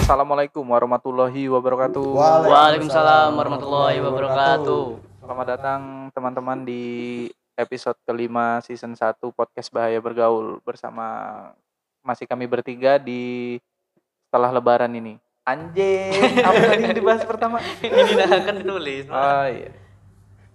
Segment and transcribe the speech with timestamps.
[0.00, 2.16] Assalamualaikum warahmatullahi wabarakatuh.
[2.48, 4.84] Waalaikumsalam warahmatullahi wabarakatuh.
[5.20, 5.80] Selamat datang
[6.16, 6.82] teman-teman di
[7.52, 11.04] episode kelima season 1 podcast Bahaya Bergaul bersama
[12.00, 13.60] masih kami bertiga di
[14.24, 15.20] setelah lebaran ini.
[15.44, 16.16] Anjing,
[16.48, 17.60] apa tadi yang dibahas pertama?
[17.84, 19.04] Ini dah kan ditulis.
[19.04, 19.68] Oh iya.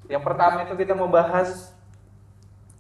[0.09, 1.70] Yang pertama itu kita mau bahas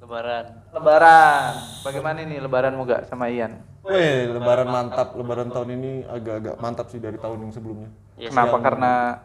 [0.01, 0.65] Lebaran.
[0.73, 1.61] lebaran.
[1.81, 3.57] Bagaimana ini lebaranmu gak sama Ian?
[3.85, 5.13] Wih, lebaran mantap.
[5.13, 7.89] Lebaran tahun ini agak-agak mantap sih dari tahun yang sebelumnya.
[8.17, 8.33] Yes.
[8.33, 8.57] Kenapa?
[8.57, 9.21] Karena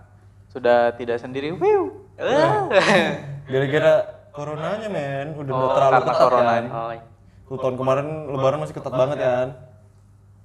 [0.52, 1.56] sudah tidak sendiri.
[1.56, 2.04] Wiu.
[3.52, 3.94] Gara-gara
[4.30, 6.60] coronanya men, udah Oh, terlalu karena ketat corona kan.
[6.60, 6.68] ini.
[6.70, 7.02] Oh, iya.
[7.48, 9.48] Tuh, tahun kemarin lebaran masih ketat banget kan.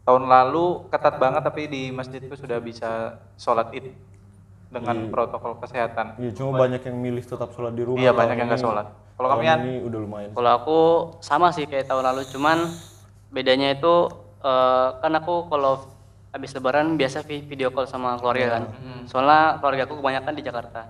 [0.06, 2.90] Tahun lalu ketat banget tapi di masjid itu sudah bisa
[3.36, 3.90] sholat id
[4.70, 6.18] dengan protokol kesehatan.
[6.18, 8.02] Iya, cuma banyak yang milih tetap sholat di rumah.
[8.02, 8.88] Iya banyak yang nggak sholat.
[9.16, 10.30] Kalau kami ini udah lumayan.
[10.34, 10.80] Kalau aku
[11.20, 12.58] sama sih kayak tahun lalu, cuman
[13.36, 13.94] bedanya itu
[14.40, 15.84] eh, kan aku kalau
[16.32, 18.64] habis lebaran biasa vi- video call sama keluarga kan.
[19.06, 20.82] Soalnya keluarga aku kebanyakan di Jakarta.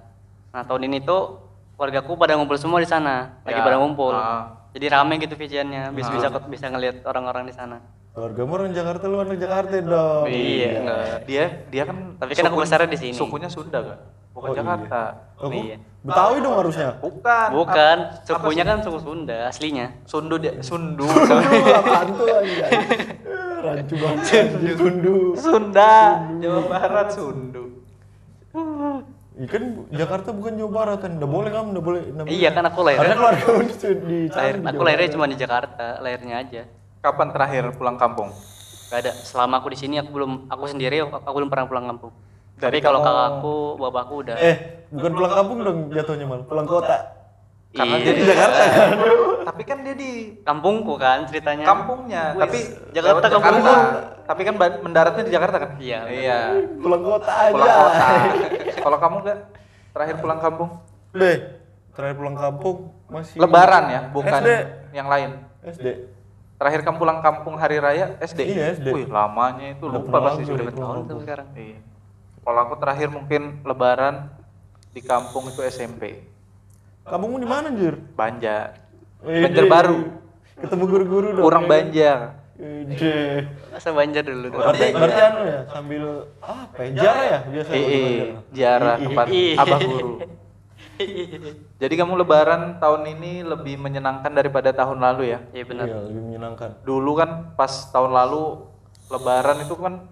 [0.50, 1.42] Nah, tahun ini tuh
[1.76, 3.66] keluarga aku pada ngumpul semua di sana, lagi Ya.
[3.66, 4.14] pada ngumpul.
[4.14, 4.58] Ah.
[4.74, 7.80] Jadi rame gitu visionnya, bisa bisa bisa ngelihat orang-orang di sana.
[8.12, 10.26] Keluarga orang Jakarta, lu anak Jakarta dong.
[10.28, 11.04] Iya, enggak.
[11.28, 13.14] Dia dia kan Tapi kan aku besarnya di sini.
[13.14, 13.98] Sukunya Sunda kan?
[14.36, 15.02] Bukan Jakarta.
[15.40, 15.80] Oh, Iya.
[16.06, 16.90] Betawi dong harusnya.
[17.02, 17.48] Bukan.
[17.56, 17.98] Bukan,
[18.28, 19.88] sukunya kan suku Sunda aslinya.
[20.06, 21.08] Sundu dia Sundu.
[21.82, 22.72] Apaan tuh anjay.
[23.66, 24.46] Rancu banget.
[24.78, 25.18] Tundu.
[25.34, 25.96] Sunda.
[26.38, 27.64] Jawa Barat Sundu.
[29.36, 31.12] Iya kan Jakarta bukan Jawa Barat kan.
[31.18, 32.02] Udah boleh kamu, udah boleh.
[32.30, 33.74] Iya kan aku Karena lahirnya, keluarga kamu di,
[34.06, 36.62] di lahir, aku lahirnya cuma di Jakarta, lahirnya aja.
[37.02, 38.30] Kapan terakhir pulang kampung?
[38.94, 39.12] Gak ada.
[39.26, 42.14] Selama aku di sini aku belum, aku sendiri aku, aku belum pernah pulang kampung.
[42.56, 44.36] Dari Tapi kalau kakakku, bapakku udah.
[44.40, 44.56] Eh,
[44.88, 46.46] bukan pulang kampung dong jatuhnya malah.
[46.48, 46.98] Pulang kota.
[47.76, 48.04] Karena Iya.
[48.08, 48.90] dia di Jakarta kan.
[49.52, 50.12] Tapi kan dia di
[50.42, 51.66] Kampungku kan ceritanya.
[51.68, 53.74] kampungnya, tapi Jakarta lewat kampungku.
[54.26, 55.70] Tapi kan mendaratnya di Jakarta kan?
[55.78, 56.00] Iya.
[56.08, 56.40] Iya.
[56.80, 57.54] Pulang kota aja.
[57.54, 58.06] Pulang kota.
[58.80, 59.40] Kalau kamu enggak
[59.92, 60.70] terakhir pulang kampung?
[61.14, 61.38] Deh,
[61.94, 64.50] terakhir pulang kampung masih Lebaran ya, bukan SD.
[64.92, 65.30] yang lain.
[65.62, 65.88] SD.
[66.56, 68.40] Terakhir kamu pulang kampung hari raya SD.
[68.50, 68.88] Iya, SD.
[68.92, 70.90] Wih, lamanya itu Udah lupa pasti sudah gue bertahun.
[70.96, 71.48] Tahun tuh sekarang.
[71.54, 71.80] Iya.
[72.46, 74.30] Kalau aku terakhir mungkin lebaran
[74.94, 76.22] di kampung itu SMP.
[77.02, 77.98] Kampungmu di mana, Anjir?
[78.14, 78.78] Banjar.
[79.26, 80.00] Banjar baru.
[80.62, 81.44] Ketemu guru-guru dong.
[81.44, 81.70] Kurang ya.
[81.74, 82.20] Banjar.
[82.56, 83.44] Ide.
[83.74, 84.62] Masa Banjar dulu tuh.
[84.62, 86.04] Berarti, berarti anu ya, sambil
[86.40, 86.90] apa ya?
[86.96, 87.72] Jarah ya biasa.
[87.76, 88.26] Iya,
[88.56, 89.26] ziarah Ih, tempat
[89.60, 90.14] abah guru.
[91.76, 95.40] Jadi kamu lebaran tahun ini lebih menyenangkan daripada tahun lalu ya?
[95.52, 95.86] Iya benar.
[95.92, 96.70] Iya, lebih menyenangkan.
[96.88, 97.30] Dulu kan
[97.60, 98.64] pas tahun lalu
[99.12, 100.08] lebaran itu kan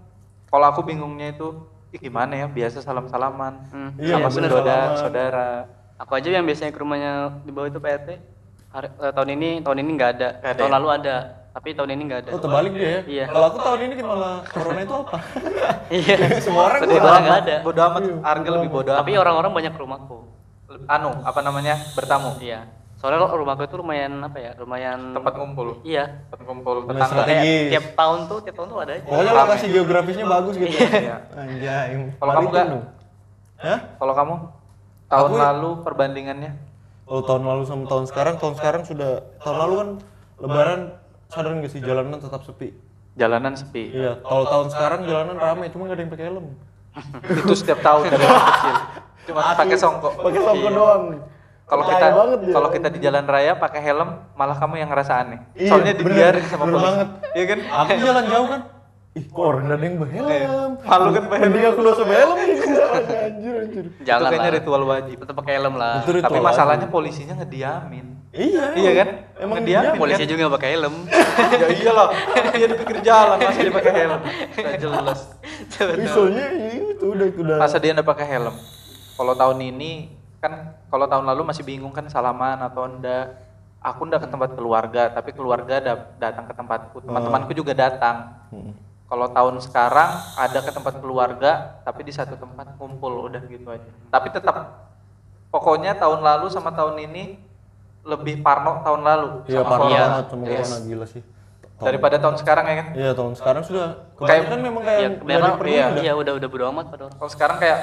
[0.52, 1.64] kalau aku bingungnya itu
[1.96, 3.90] gimana ya biasa salam-salaman Hmm.
[3.96, 4.98] Iya, sama bener, saudara, salaman.
[5.00, 5.48] saudara.
[5.96, 7.12] Aku aja yang biasanya ke rumahnya
[7.42, 8.10] di bawah itu PRT.
[8.70, 10.30] Hari- eh, tahun ini tahun ini nggak ada.
[10.52, 10.74] Tahun ya?
[10.74, 11.16] lalu ada.
[11.54, 12.30] Tapi tahun ini nggak ada.
[12.34, 13.02] Oh, terbalik dia ya?
[13.06, 13.26] Iya.
[13.30, 15.18] Kalau aku tahun ini malah corona itu apa?
[15.94, 16.16] Iya.
[16.46, 17.22] Semua orang Bodo banget.
[17.22, 17.56] nggak ada.
[17.62, 19.00] Bodo amat, harga lebih bodo amat.
[19.00, 20.18] Tapi orang-orang banyak ke rumahku.
[20.90, 22.66] anu apa namanya bertamu Iya.
[23.04, 24.52] Soalnya rumahku itu lumayan apa ya?
[24.56, 26.24] Lumayan tempat ngumpul Iya.
[26.26, 26.96] tempat ngumpul strategi.
[26.96, 27.68] Kayak Strategis.
[27.70, 29.04] tiap tahun tuh, tiap tahun tuh ada aja.
[29.04, 30.72] Pokoknya lokasi geografisnya bagus gitu.
[30.72, 31.18] Iya.
[31.34, 31.90] Anjay.
[32.16, 32.72] Kalau kamu dong.
[33.60, 33.80] Hah?
[33.94, 34.36] kalau kamu
[35.06, 36.52] tahun Aku- lalu perbandingannya
[37.04, 39.90] Oh tahun lalu sama tahun sekarang, tahun sekarang sudah tahun lalu kan
[40.38, 40.80] Lebaran
[41.28, 42.72] sadar nggak sih jalanan tetap sepi.
[43.14, 46.48] jalanan sepi Iya, kalau tahun sekarang jalanan ramai, cuma nggak ada yang pakai helm.
[47.42, 48.76] itu setiap tahun dari kecil
[49.28, 51.04] cuma pakai songkok Pakai songkok doang.
[51.64, 52.08] Kalau Percaya kita
[52.38, 52.54] dia.
[52.54, 56.44] kalau kita di jalan raya pakai helm malah kamu yang ngerasa aneh Iya, soalnya dibiarin
[56.44, 57.08] sama polisi banget.
[57.32, 58.62] iya kan Aku jalan jauh kan,
[59.14, 60.72] ih kok orang yang berhelm.
[60.82, 62.68] malu kan pakai helm Mending aku langsung helm gitu.
[62.84, 63.84] Anjir anjir.
[63.88, 64.58] itu Jangan kayaknya lah.
[64.58, 65.96] ritual wajib Tetap pakai helm lah.
[66.00, 68.66] Itu tapi masalahnya polisinya ngediamin Iya.
[68.74, 69.08] Iya kan?
[69.40, 69.88] Emang Ngediamin.
[69.88, 70.96] dia Polisi juga nggak pakai helm.
[71.62, 72.08] ya iyalah
[72.52, 74.20] dia di pinggir jalan masa dia pakai helm
[74.52, 75.20] Nggak jelas
[75.70, 77.58] Soalnya itu udah udah.
[77.58, 78.56] masa dia nggak pakai helm
[79.14, 79.92] kalau tahun ini
[80.44, 80.54] kan
[80.86, 83.32] kalau tahun lalu masih bingung kan salaman atau enggak
[83.80, 88.76] aku enggak ke tempat keluarga tapi keluarga da- datang ke tempatku teman-temanku juga datang Hmm.
[89.08, 91.52] kalau tahun sekarang ada ke tempat keluarga
[91.82, 94.84] tapi di satu tempat kumpul udah gitu aja tapi tetap
[95.50, 97.40] pokoknya tahun lalu sama tahun ini
[98.04, 99.96] lebih parno tahun lalu Iya corona.
[99.96, 100.60] banget sama Yes.
[100.60, 101.24] corona gila sih.
[101.76, 103.86] daripada tahun sekarang ya kan Iya tahun sekarang sudah
[104.16, 105.86] kebanyakan memang kayak Iya, kebanyakan diperluin iya.
[105.86, 106.02] udah.
[106.02, 107.18] iya udah udah bodo amat pada orang.
[107.18, 107.80] kalau sekarang kayak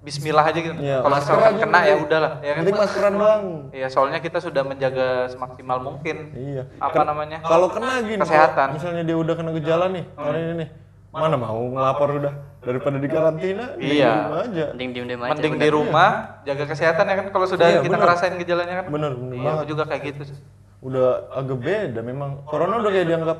[0.00, 3.44] Bismillah aja gitu Iya, kalau masker misalkan aja kena ya udahlah ya kan maskeran doang.
[3.68, 6.16] Iya, soalnya kita sudah menjaga semaksimal mungkin.
[6.32, 6.62] Iya.
[6.80, 7.44] Apa namanya?
[7.44, 8.68] Kalau kena gini, Kesehatan.
[8.72, 10.68] kalau misalnya dia udah kena gejala nih, tahun ini nih,
[11.12, 12.32] mana mau ngelapor udah
[12.64, 14.12] daripada di karantina, di Iya.
[14.24, 14.64] rumah aja.
[14.72, 15.30] Mending diem diem aja.
[15.36, 15.64] Mending udah.
[15.64, 16.10] di rumah,
[16.48, 18.00] jaga kesehatan ya kan kalau sudah Iya, kita bener.
[18.00, 18.84] ngerasain gejalanya kan.
[18.88, 19.60] Bener, bener Iya, banget.
[19.60, 20.20] aku juga kayak gitu.
[20.32, 20.36] sih.
[20.80, 21.06] Udah
[21.36, 22.40] agak beda memang.
[22.48, 23.38] Corona udah kayak dianggap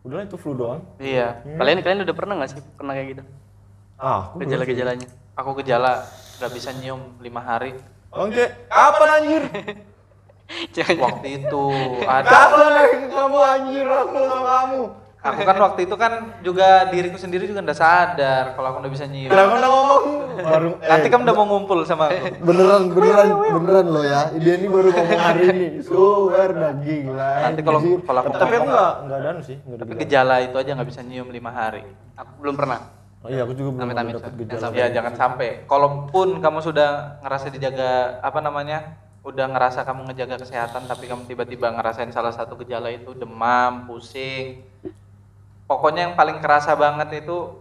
[0.00, 0.80] Udahlah itu flu doang.
[0.96, 1.44] Iya.
[1.44, 3.22] Kalian kalian udah pernah nggak sih pernah kayak gitu?
[4.00, 4.32] Ah.
[4.40, 5.08] Gejala-gejalanya.
[5.40, 6.04] Aku gejala
[6.36, 7.72] nggak bisa nyium lima hari.
[8.12, 9.42] Oke, kapan anjir?
[10.76, 11.64] Jangan Waktu itu
[12.04, 12.28] ada.
[12.28, 14.80] Kapan kamu anjir aku sama kamu?
[15.20, 19.08] Aku kan waktu itu kan juga diriku sendiri juga udah sadar kalau aku udah bisa
[19.08, 19.32] nyium.
[19.32, 20.02] Kenapa udah ngomong?
[20.44, 22.36] Baru eh, Nanti kamu udah mau ngumpul sama aku.
[22.44, 24.28] beneran beneran beneran lo ya.
[24.36, 25.66] Dia ini baru ngomong hari ini.
[25.88, 27.48] Swear daging lah.
[27.48, 30.04] Nanti kalau- kalau aku tapi aku enggak enggak ada sih, enggak ada Tapi gejala.
[30.04, 31.80] gejala itu aja nggak bisa nyium lima hari.
[32.12, 32.99] aku belum pernah.
[33.20, 34.56] Oh, iya, aku juga belum Amit-amit, dapat gejala.
[34.56, 35.48] Jangan Ya jangan sampai.
[35.68, 41.68] Kalaupun kamu sudah ngerasa dijaga apa namanya, udah ngerasa kamu ngejaga kesehatan, tapi kamu tiba-tiba
[41.68, 44.64] ngerasain salah satu gejala itu demam, pusing.
[45.68, 47.60] Pokoknya yang paling kerasa banget itu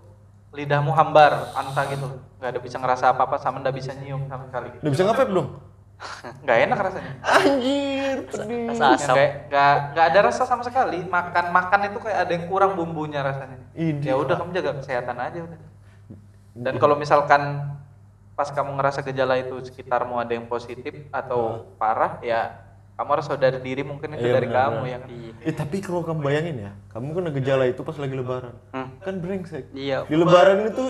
[0.55, 2.07] lidahmu hambar, anta gitu.
[2.39, 4.71] Nggak ada bisa ngerasa apa-apa sama nggak bisa nyium sama sekali.
[4.79, 5.49] Udah bisa ngepep dong?
[6.43, 7.11] Nggak enak rasanya.
[7.21, 8.65] Anjir, pedih.
[8.71, 9.11] Rasa.
[9.11, 10.99] Kayak nggak nggak ada rasa sama sekali.
[11.03, 13.59] Makan makan itu kayak ada yang kurang bumbunya rasanya.
[13.75, 13.99] Ini.
[14.03, 15.59] Ya udah kamu jaga kesehatan aja udah.
[16.55, 17.71] Dan kalau misalkan
[18.33, 22.55] pas kamu ngerasa gejala itu sekitarmu ada yang positif atau parah ya
[22.95, 24.91] kamu harus sadar diri mungkin itu Iya, dari benar, kamu benar.
[24.91, 25.09] ya kan.
[25.39, 28.55] Eh tapi kalau kamu bayangin ya, kamu kena gejala itu pas lagi lebaran.
[28.75, 28.87] Hmm.
[28.99, 29.71] Kan brengsek.
[29.71, 30.03] Iya.
[30.03, 30.83] Di lebaran itu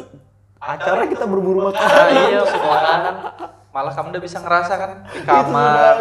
[0.58, 2.10] acara kita berburu Ah, makanan.
[2.30, 3.14] iya, makanan.
[3.70, 5.94] Malah kamu udah bisa ngerasa kan di Itu kamar.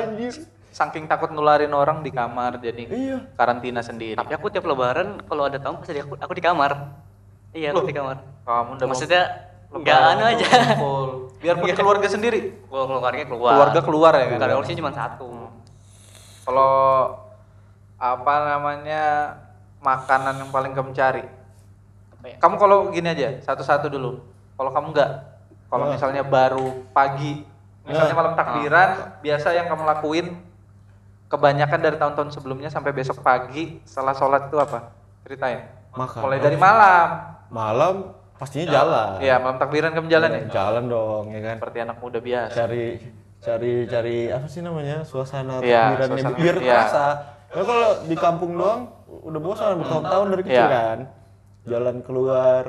[0.69, 3.19] Saking takut nularin orang di kamar jadi Iya.
[3.35, 4.15] karantina sendiri.
[4.15, 6.95] Tapi aku tiap lebaran kalau ada tamu pasti aku, aku di kamar.
[7.51, 8.23] Iya, aku di kamar.
[8.47, 9.23] Kamu udah Maksudnya
[9.69, 10.47] lebaran nggak anu aja.
[10.71, 11.09] kumpul.
[11.39, 12.41] Biarpun keluarga sendiri.
[12.63, 13.53] Kalau keluarga keluar.
[13.53, 14.39] Keluarga keluar ya kan.
[14.39, 15.29] Keluarga sih cuma satu.
[16.47, 16.75] Kalau
[17.99, 19.03] apa namanya
[19.79, 21.25] makanan yang paling kamu cari?
[22.23, 22.37] Ya?
[22.39, 24.23] Kamu kalau gini aja, satu-satu dulu.
[24.55, 25.11] Kalau kamu enggak,
[25.67, 25.91] kalau Ah.
[25.91, 27.43] misalnya baru pagi,
[27.89, 28.19] misalnya Ah.
[28.19, 28.89] malam takbiran,
[29.19, 30.27] biasa yang kamu lakuin
[31.27, 34.93] kebanyakan dari tahun-tahun sebelumnya sampai besok pagi setelah sholat itu apa?
[35.23, 35.61] Ceritain.
[35.91, 36.21] Makan.
[36.23, 37.07] Mulai dari malam.
[37.49, 37.95] Malam
[38.35, 39.19] pastinya jalan.
[39.19, 40.41] Iya, malam takbiran kamu jalan ya?
[40.49, 41.57] Jalan dong, ya kan.
[41.59, 42.55] Seperti anak muda biasa.
[42.55, 42.85] Cari
[43.39, 45.03] cari cari apa sih namanya?
[45.03, 46.73] Suasana Iya, takbirannya suasana- biar iya.
[46.77, 47.07] terasa.
[47.49, 50.69] Nah, kalau di kampung doang udah bosan bertahun-tahun dari kecil Iya.
[50.71, 50.99] kan.
[51.65, 52.63] Jalan keluar,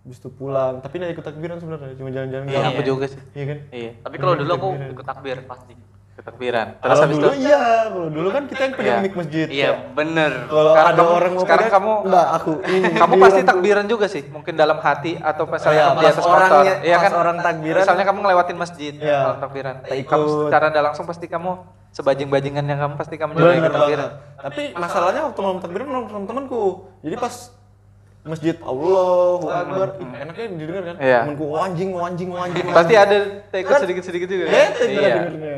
[0.00, 0.80] habis itu pulang.
[0.80, 3.20] Tapi nggak ikut takbiran sebenarnya, cuma jalan-jalan Iya, aku juga sih.
[3.32, 3.58] Iya kan?
[3.70, 5.74] Iya, Tapi kalau dulu aku ikut takbir pasti.
[6.20, 6.76] takbiran.
[6.76, 9.00] Terus Kalau habis dulu itu iya, kalau dulu kan kita yang pegang Iya.
[9.00, 9.46] mic masjid.
[9.48, 10.30] Iya, bener.
[10.44, 12.88] Kalau ada kamu- orang mau sekarang kamu- enggak aku ini.
[13.00, 16.20] kamu pasti takbiran juga sih, mungkin dalam hati atau misalnya Iya, kamu di pas atas
[16.22, 16.36] motor.
[16.36, 17.12] orangnya- Iya pas kan?
[17.16, 17.80] orang takbiran.
[17.80, 19.16] Misalnya kamu ngelewatin masjid Iya.
[19.18, 19.74] malam takbiran.
[19.80, 20.12] Tak ikut.
[20.12, 21.50] Kamu secara tidak langsung pasti kamu
[21.90, 24.10] sebajing-bajingan yang kamu pasti kamu juga ikut takbiran.
[24.36, 26.62] Tapi masalahnya waktu malam takbiran nongkrong sama temanku.
[27.00, 27.34] Jadi pas
[28.20, 30.96] masjid Allahu Akbar, enaknya didengar kan?
[31.00, 31.20] Iya.
[31.24, 32.64] Temanku "Oh, anjing, anjing, anjing.
[32.68, 33.16] Pasti anjing." ada
[33.48, 34.44] tekad sedikit-sedikit juga.
[34.44, 34.52] kan?
[34.52, 35.14] Bete kita Iya.
[35.24, 35.56] dengernya.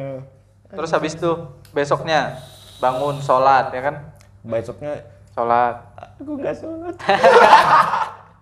[0.72, 1.30] Terus habis itu
[1.70, 2.40] besoknya
[2.78, 3.94] bangun sholat ya kan?
[4.42, 4.92] Besoknya
[5.32, 5.76] Sholat.
[6.20, 6.94] aku nggak sholat.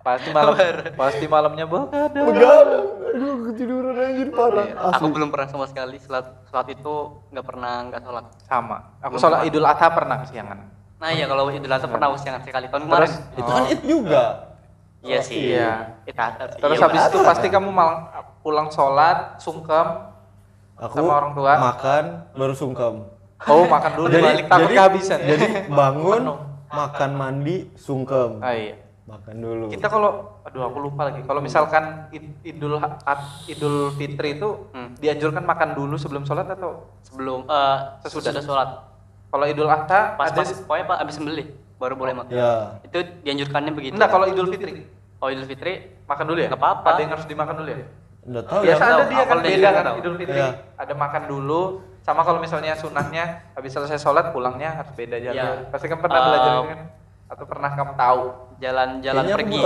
[0.01, 0.57] Pasti malam
[0.97, 2.25] pasti malamnya begadang.
[2.33, 4.97] Begadang, aduh ketiduran anjir parah.
[4.97, 8.25] Aku belum pernah sama sekali salat salat itu nggak pernah nggak sholat.
[8.49, 8.97] Sama.
[9.05, 10.80] Aku sholat Idul Adha pernah kesiangan.
[11.01, 13.09] Nah iya kalau Idul Adha pernah usiangan sekali tahun kemarin.
[13.09, 14.25] Terus Itu kan it juga.
[15.01, 15.57] Iya sih.
[15.57, 15.97] Iya.
[16.05, 16.13] Sih.
[16.61, 18.05] Terus Iya, habis itu pasti kamu malam
[18.41, 20.13] pulang sholat, sungkem,
[20.77, 21.53] Aku Sama orang tua?
[21.59, 23.05] makan baru sungkem.
[23.43, 25.21] Oh makan dulu balik takut kehabisan.
[25.23, 26.39] Jadi bangun, Penuh.
[26.71, 28.41] makan mandi, sungkem.
[28.41, 28.81] Ah, iya.
[29.05, 29.65] Makan dulu.
[29.69, 31.21] Kita kalau aduh aku lupa lagi.
[31.21, 32.81] Kalau misalkan Id- Idul
[33.45, 34.97] Idul Fitri itu Hmm.
[34.97, 38.33] dianjurkan makan dulu sebelum sholat atau sebelum eh Sesudah.
[38.33, 38.69] sesudah sholat.
[39.31, 41.47] Kalau Idul Adha Pas ada pas pokoknya pak abis sembelih
[41.77, 42.31] baru boleh makan.
[42.31, 42.77] Ya.
[42.83, 43.95] Itu dianjurkannya begitu.
[43.95, 44.85] Enggak, kalau Idul Fitri
[45.17, 45.73] Oh Idul Fitri
[46.05, 46.49] makan dulu ya?
[46.49, 46.89] Nggak apa-apa.
[46.91, 47.87] Ada yang harus dimakan dulu ya?
[48.21, 48.85] Udah tahu Biasa ya.
[48.85, 49.09] ada tahu.
[49.09, 49.85] dia kan Kalau dia beda kan.
[49.97, 50.37] Idul Fitri.
[50.37, 50.49] Iya.
[50.77, 51.61] Ada makan dulu
[52.01, 55.37] sama kalau misalnya sunahnya habis selesai sholat pulangnya harus beda jalur.
[55.57, 55.69] Iya.
[55.69, 56.81] Pasti kan pernah Eh, belajar ini kan?
[57.31, 58.23] Atau pernah kamu tahu?
[58.61, 59.57] jalan-jalan pergi.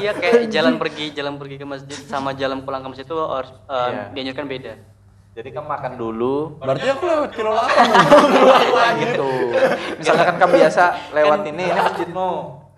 [0.00, 3.52] iya kayak jalan pergi jalan pergi ke masjid sama jalan pulang ke masjid itu harus
[3.68, 4.02] eh, Iya.
[4.12, 4.72] dianjurkan beda.
[5.34, 7.66] Jadi kamu makan dulu, Berarti aku lewat kilo 8
[9.02, 9.30] gitu.
[9.98, 12.30] Misalnya kan kamu biasa lewat ini, ini masjidmu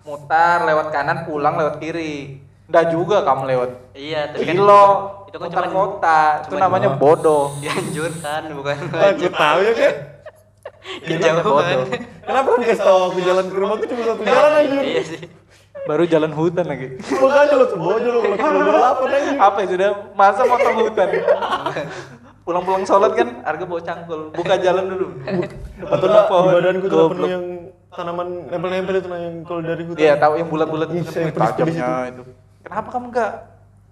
[0.02, 2.40] mutar lewat kanan pulang lewat kiri.
[2.66, 4.84] Nggak juga kamu lewat Iya, tapi kan kilo,
[5.22, 7.52] itu kan cuma kota, itu cuman- namanya bodoh.
[7.62, 9.94] dianjurkan bukan Aku tahu ya kan.
[11.04, 11.44] kejauhan.
[11.44, 11.84] bodoh.
[12.24, 14.78] Kenapa lu kasih tau aku jalan ke rumahku cuma satu jalan aja.
[14.80, 15.20] iya sih.
[15.84, 16.96] Baru jalan hutan lagi.
[16.98, 19.32] Makanya lo semua lo kalau kilo 8 aja.
[19.44, 21.08] Apa itu udah masa motong hutan?
[22.46, 25.06] Pulang-pulang sholat kan harga bawa cangkul, buka jalan dulu.
[25.82, 26.52] Atau enggak di Pohon.
[26.54, 27.10] badanku tuh Goblok.
[27.10, 27.44] penuh yang
[27.90, 29.98] tanaman nempel-nempel itu nah yang kalau dari hutan.
[29.98, 32.22] Iya tahu yang bulat-bulat itu Iya, kan yang tajamnya itu.
[32.62, 33.32] Kenapa kamu enggak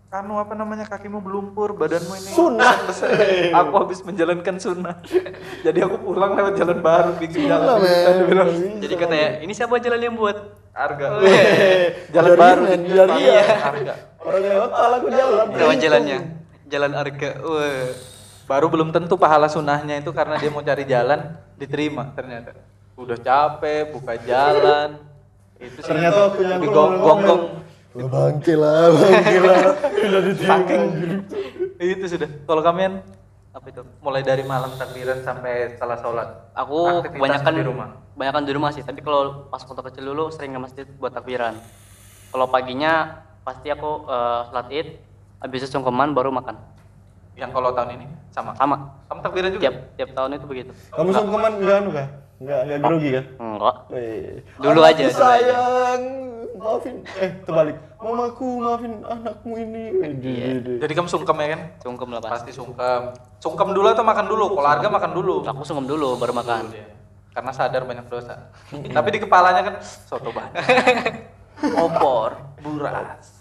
[0.07, 2.75] kanu apa namanya kakimu belumpur, badanmu ini Sunnah.
[2.87, 3.11] besar.
[3.59, 5.03] Aku habis menjalankan sunnah.
[5.61, 7.67] Jadi aku pulang lewat jalan baru bikin jalan.
[7.67, 8.07] Sunnah, men.
[8.15, 10.37] Dia bilang, Jadi katanya, ini siapa jalan yang buat?
[10.71, 11.07] harga.
[12.11, 12.63] Jalan baru.
[12.71, 12.87] dari
[13.19, 13.43] Iya, iya.
[13.59, 13.95] harga.
[14.23, 15.45] Orang lewat salah aku jalan.
[15.51, 16.19] Lewat jalannya.
[16.65, 17.31] Jalan Arga.
[17.43, 18.14] Wah.
[18.45, 22.53] Baru belum tentu pahala sunnahnya itu karena dia mau cari jalan diterima ternyata.
[22.93, 25.01] Udah capek buka jalan.
[25.57, 29.63] Itu sih Ternyata digonggong bangke lah, bangke lah.
[29.97, 30.77] Udah diterima.
[31.81, 32.29] itu sudah.
[32.45, 33.01] Kalau kalian
[33.55, 33.83] apa itu?
[34.05, 36.29] Mulai dari malam takbiran sampai setelah sholat.
[36.53, 37.89] Aku Aktivitas kebanyakan di rumah.
[38.13, 41.57] Kebanyakan di rumah sih, tapi kalau pas waktu kecil dulu sering ke masjid buat takbiran.
[42.29, 44.89] Kalau paginya pasti aku eh, sholat id,
[45.41, 46.74] habis itu sungkeman baru makan.
[47.35, 48.51] Yang kalau tahun ini sama.
[48.55, 48.77] Sama.
[49.05, 49.63] Kamu takbiran juga?
[49.65, 50.73] Tiap tiap tahun itu begitu.
[50.89, 52.09] Kamu sungkeman enggak anu kah?
[52.37, 53.25] Enggak enggak grogi kah?
[53.37, 53.77] Enggak.
[54.57, 55.15] Dulu Anakku aja, dulu aja.
[55.15, 56.03] sayang,
[56.55, 56.97] maafin.
[57.17, 57.77] Eh, terbalik.
[57.97, 59.83] Mamaku maafin anakmu ini.
[59.97, 60.09] Iya.
[60.13, 61.61] di- di- Jadi kamu sungkem ya kan?
[61.81, 62.33] Sungkem lah pasti.
[62.35, 63.03] Pasti sungkem.
[63.39, 64.45] Sungkem dulu atau makan dulu?
[64.53, 65.35] Kalau harga makan dulu.
[65.43, 66.71] Aku sungkem dulu baru makan.
[67.31, 68.51] Karena sadar banyak dosa.
[68.71, 70.55] Tapi di kepalanya kan soto banyak.
[71.77, 73.41] Opor, buras.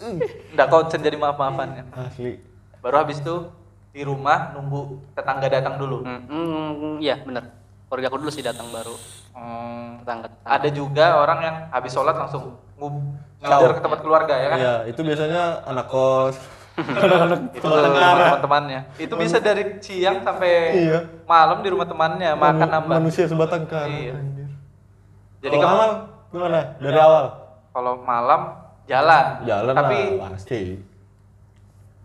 [0.50, 1.84] Nggak konsen jadi maaf-maafannya.
[1.92, 2.40] Asli.
[2.80, 3.46] Baru habis itu
[3.94, 4.80] di rumah nunggu
[5.14, 6.02] tetangga datang dulu.
[6.02, 7.46] Hmm, hmm, iya bener.
[7.86, 8.90] Keluarga aku dulu sih datang baru.
[9.30, 10.26] Hmm, Tetangga.
[10.42, 12.94] ada juga orang yang habis sholat langsung ngub
[13.38, 14.58] ngejar ke tempat keluarga ya kan?
[14.58, 16.36] Iya, itu biasanya anak kos.
[16.74, 18.80] Anak-anak Itu teman-temannya.
[18.98, 20.98] Itu bisa dari siang sampai Iya.
[21.22, 22.94] malam di rumah temannya makan Manu- nambah.
[22.98, 23.86] Manusia sebatang kara.
[23.86, 24.10] Iya.
[24.12, 24.48] anjir.
[25.38, 25.90] Jadi Kalau awal
[26.28, 26.60] gimana?
[26.76, 27.24] Dari awal?
[27.70, 28.40] kalau malam
[28.84, 29.26] jalan.
[29.44, 30.60] Jalan Tapi lah, pasti.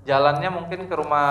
[0.10, 1.30] Jalannya mungkin ke rumah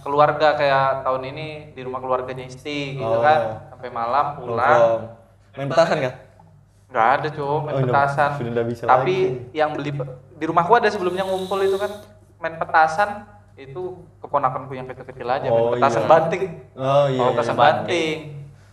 [0.00, 3.18] keluarga kayak tahun ini di rumah keluarganya Isti gitu Oh.
[3.20, 5.02] kan sampai malam pulang Nongkrong.
[5.56, 6.14] Main petasan kah?
[6.86, 9.50] nggak ada cuy main Oh, udah- petasan sudah nggak bisa tapi lagi.
[9.52, 9.90] yang beli
[10.32, 11.90] di rumahku ada sebelumnya ngumpul itu kan
[12.38, 13.82] main petasan itu
[14.16, 16.08] keponakanku yang kecil-kecil aja main Oh, petasan iya.
[16.08, 16.86] banting Oh iya.
[16.86, 17.24] oh, iya.
[17.32, 18.18] petasan banting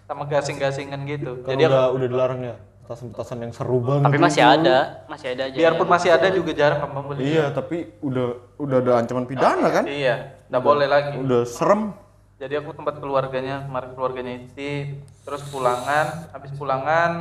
[0.03, 2.55] sama gasing-gasingan gitu Kan jadi udah aku- udah dilarang ya.
[2.83, 4.05] Petasan-petasan yang seru banget.
[4.05, 4.55] Tapi masih itu.
[4.59, 5.55] ada, masih ada aja.
[5.55, 8.27] biarpun masih ada juga jarang kamu beli Iya, tapi udah
[8.59, 9.87] udah ada ancaman pidana kan?
[9.87, 11.95] iya nggak boleh lagi Udah serem.
[12.35, 17.11] jadi aku tempat keluarganya kemarin keluarganya Isti terus pulangan habis pulangan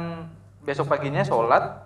[0.61, 1.79] besok paginya sholat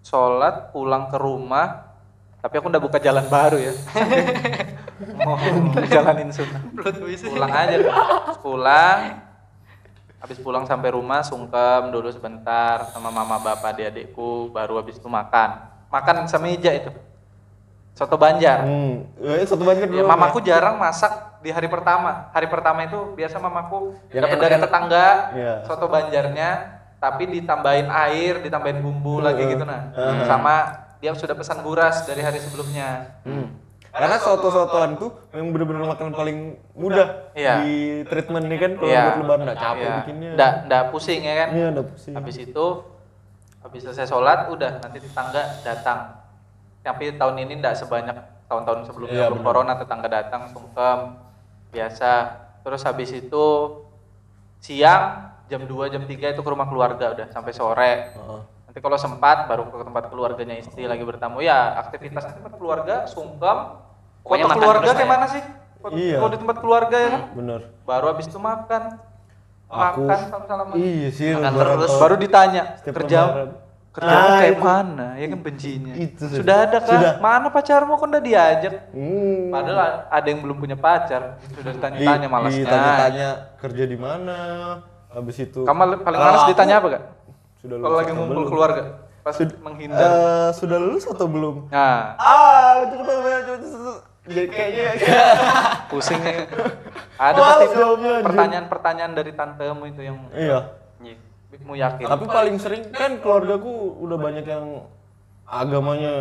[0.00, 1.90] sholat pulang ke rumah
[2.38, 3.74] tapi aku udah buka jalan baru ya
[5.26, 5.34] mau
[5.84, 6.62] jalanin sunnah
[7.26, 7.76] pulang aja
[8.38, 8.98] pulang
[10.18, 15.62] habis pulang sampai rumah sungkem dulu sebentar sama mama bapak adik-adikku baru habis itu makan
[15.88, 16.90] makan semeja itu
[17.94, 19.10] soto banjar Hmm.
[19.18, 20.06] Eh, satu banyak Ya, dulu.
[20.06, 22.30] mamaku jarang masak di hari pertama.
[22.30, 25.54] Hari pertama itu biasa mamaku Yang dapat dari tetangga Iya.
[25.66, 26.50] soto banjarnya,
[26.98, 29.90] tapi ditambahin air, ditambahin bumbu lagi gitu nah.
[30.24, 30.54] Sama
[30.98, 33.18] dia sudah pesan buras dari hari sebelumnya.
[33.22, 33.50] Hmm.
[33.98, 36.38] Karena soto-sotoan tuh yang bener-bener makanan paling
[36.72, 37.54] mudah Iya.
[37.60, 37.74] di
[38.06, 39.02] treatment nih kan kalau Iya.
[39.04, 39.96] buat lebaran nggak capek Iya.
[39.98, 40.30] bikinnya.
[40.38, 41.48] Nggak, nggak pusing ya kan?
[41.50, 42.14] Iya, udah pusing.
[42.14, 42.66] Habis itu
[43.58, 45.98] habis selesai sholat udah nanti tetangga datang.
[46.80, 49.48] Tapi tahun ini nggak sebanyak tahun-tahun sebelumnya Iya, belum benar.
[49.50, 50.98] corona tetangga datang sungkem
[51.68, 52.12] biasa.
[52.62, 53.46] Terus habis itu
[54.58, 55.02] siang
[55.46, 57.92] jam 2 jam 3 itu ke rumah keluarga udah sampai sore.
[58.14, 58.40] Heeh.
[58.68, 63.87] Nanti kalau sempat baru ke tempat keluarganya istri lagi bertamu ya aktivitas tempat keluarga sungkem.
[64.28, 65.08] Pokoknya Foto makan keluarga kayak ya.
[65.08, 65.42] mana sih?
[65.78, 66.16] Foto- Iya.
[66.18, 67.22] Kalau di tempat keluarga ya kan?
[67.32, 67.60] Bener.
[67.82, 68.82] Baru habis itu makan.
[69.66, 70.74] Aku- Makan salam-salaman.
[70.76, 71.28] Iya sih.
[71.32, 71.92] Makan terus.
[71.96, 73.50] Baru ditanya Setiap kerja lebaran.
[73.88, 74.62] kerja Ah, kayak itu.
[74.62, 75.92] mana ya kan bencinya.
[75.94, 76.38] Itu sudah.
[76.38, 76.56] sudah.
[76.62, 76.88] ada kan?
[76.90, 77.12] Sudah.
[77.18, 78.74] Mana pacarmu kok udah diajak?
[78.90, 79.48] Hmm.
[79.48, 81.22] Padahal ada yang belum punya pacar.
[81.50, 82.62] Sudah Di- ditanya-tanya malasnya.
[82.62, 84.36] Ditanya-tanya kerja di mana.
[85.08, 85.64] Habis itu.
[85.64, 87.04] Kamu paling males aku ditanya apa gak?
[87.58, 88.50] Sudah Kalau lagi ngumpul belum?
[88.50, 88.82] keluarga,
[89.18, 89.98] pas menghindar.
[89.98, 91.66] Eh, sudah lulus atau belum?
[91.66, 92.94] Nah, Ah, itu
[94.28, 94.84] Jadi kayaknya
[95.90, 96.44] pusing ya.
[97.18, 97.76] Ada Males pasti
[98.28, 100.60] pertanyaan-pertanyaan dari tantemu itu yang iya.
[101.00, 101.16] Iya.
[101.48, 102.04] bikinmu yakin.
[102.04, 104.84] Tapi paling sering kan keluargaku udah banyak yang
[105.48, 106.12] agamanya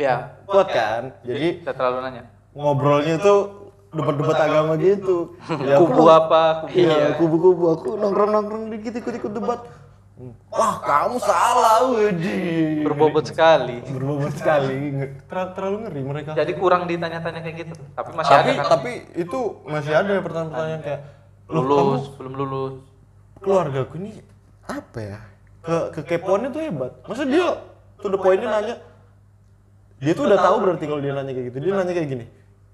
[0.00, 0.16] ya,
[0.48, 1.12] kuat kan.
[1.22, 2.24] Jadi saya terlalu nanya.
[2.52, 5.36] ngobrolnya tuh debat-debat agama gitu.
[5.60, 6.64] Ya, aku Kubu apa?
[6.64, 9.60] Kubu Iya, kubu-kubu aku nongkrong-nongkrong dikit ikut-ikut debat.
[10.52, 12.84] Wah, kamu salah, Wedi.
[12.84, 13.80] berbobot sekali.
[13.82, 14.92] Berbobot sekali.
[15.26, 16.30] Ter- terlalu ngeri mereka.
[16.36, 17.74] Jadi kurang ditanya-tanya kayak gitu.
[17.96, 18.70] Tapi masih tapi ada kan?
[18.78, 21.00] tapi itu masih ada pertanyaan-pertanyaan kayak
[21.48, 22.74] "Loh, lulus, belum lulus.
[23.42, 24.22] keluargaku ini
[24.64, 25.18] apa ya
[25.60, 27.58] ke kekepoannya tuh hebat masa dia
[27.98, 28.76] tuh the pointnya nanya
[29.98, 32.26] dia tuh udah tahu berarti kalau dia nanya kayak gitu dia nanya kayak gini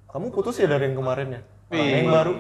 [0.06, 2.32] kamu putus ya dari yang kemarin ya Nah, yang baru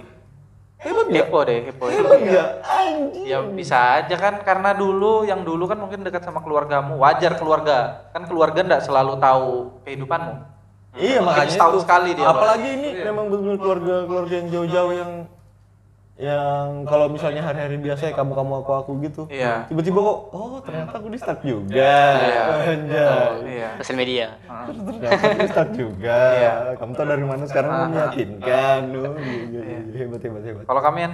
[0.78, 1.84] hebat nggak Kepo deh, kepo.
[1.90, 6.40] hebat nggak anjing Ya bisa aja kan karena dulu yang dulu kan mungkin dekat sama
[6.40, 6.96] keluargamu.
[6.98, 8.08] Wajar keluarga.
[8.14, 9.50] Kan keluarga ndak selalu tahu
[9.84, 10.34] kehidupanmu.
[10.98, 11.78] Iya makanya itu.
[11.84, 15.10] sekali dia, Apalagi ini memang benar keluarga keluarga yang jauh-jauh yang
[16.18, 19.22] yang kalau misalnya hari-hari biasa ya kamu kamu aku aku gitu.
[19.30, 19.70] Iya.
[19.70, 21.94] Tiba-tiba kok oh ternyata aku di start juga.
[22.66, 23.30] Anjay.
[23.46, 23.68] Iya.
[23.78, 24.26] Sosial media.
[24.66, 26.18] Ternyata aku di start juga.
[26.34, 26.52] Iya.
[26.74, 28.80] Kamu tahu dari mana sekarang kamu meyakinkan.
[28.90, 29.78] Oh, iya, iya, iya.
[29.96, 30.64] hebat hebat hebat.
[30.66, 31.12] Kalau kalian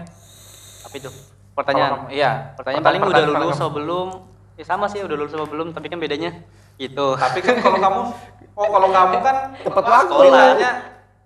[0.83, 1.11] Apa itu?
[1.53, 1.91] Pertanyaan.
[1.95, 2.31] Kamu- iya.
[2.57, 3.61] Pertanyaan paling udah Pertanyaan lulus kamu.
[3.61, 4.09] atau belum?
[4.55, 6.31] Ya sama sih udah lulus atau belum, tapi kan bedanya
[6.75, 7.13] gitu.
[7.13, 8.01] Tapi kan kalau kamu
[8.57, 10.09] oh kalau kamu kan Tepat waktu.
[10.09, 10.71] Sekolahnya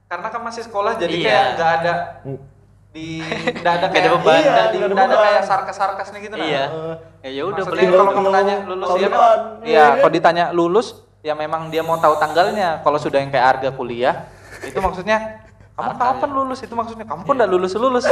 [0.09, 1.23] karena kan masih sekolah jadi Iya.
[1.23, 1.95] kayak nggak ada
[2.89, 3.21] di
[3.61, 4.33] nggak ada Nggak kayak ada beban.
[4.35, 5.25] iya, Iya, di- nggak ada nggak ada beban.
[5.25, 6.47] kayak sarkas-sarkas nih gitu nah.
[6.47, 6.65] Iya.
[7.19, 9.19] Ya ya udah paling kalau kamu tanya ngomong lulus ya Iya,
[9.63, 10.87] iya kalau ditanya lulus
[11.19, 12.81] ya memang dia mau tahu tanggalnya.
[12.81, 14.15] Kalau sudah yang kayak harga kuliah
[14.61, 15.43] itu maksudnya
[15.73, 18.05] kamu kapan lulus itu maksudnya kamu kok nggak lulus lulus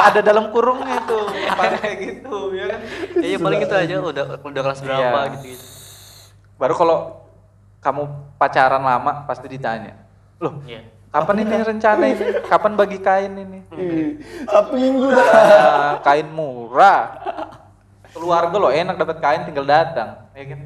[0.00, 1.18] ada dalam kurungnya itu
[1.50, 2.80] paling kayak gitu ya kan
[3.14, 5.32] ya, ya paling gitu aja udah udah kelas berapa Iya.
[5.34, 5.64] gitu gitu.
[6.56, 6.96] baru kalau
[7.78, 8.02] kamu
[8.36, 10.00] pacaran lama pasti ditanya
[10.38, 10.80] loh Iya.
[11.10, 15.26] Kapan ini rencana ini kapan bagi kain ini ih, Sabtu minggu dah.
[15.26, 17.18] Ah, kain murah
[18.14, 20.60] keluarga lo enak dapat kain tinggal datang ya kan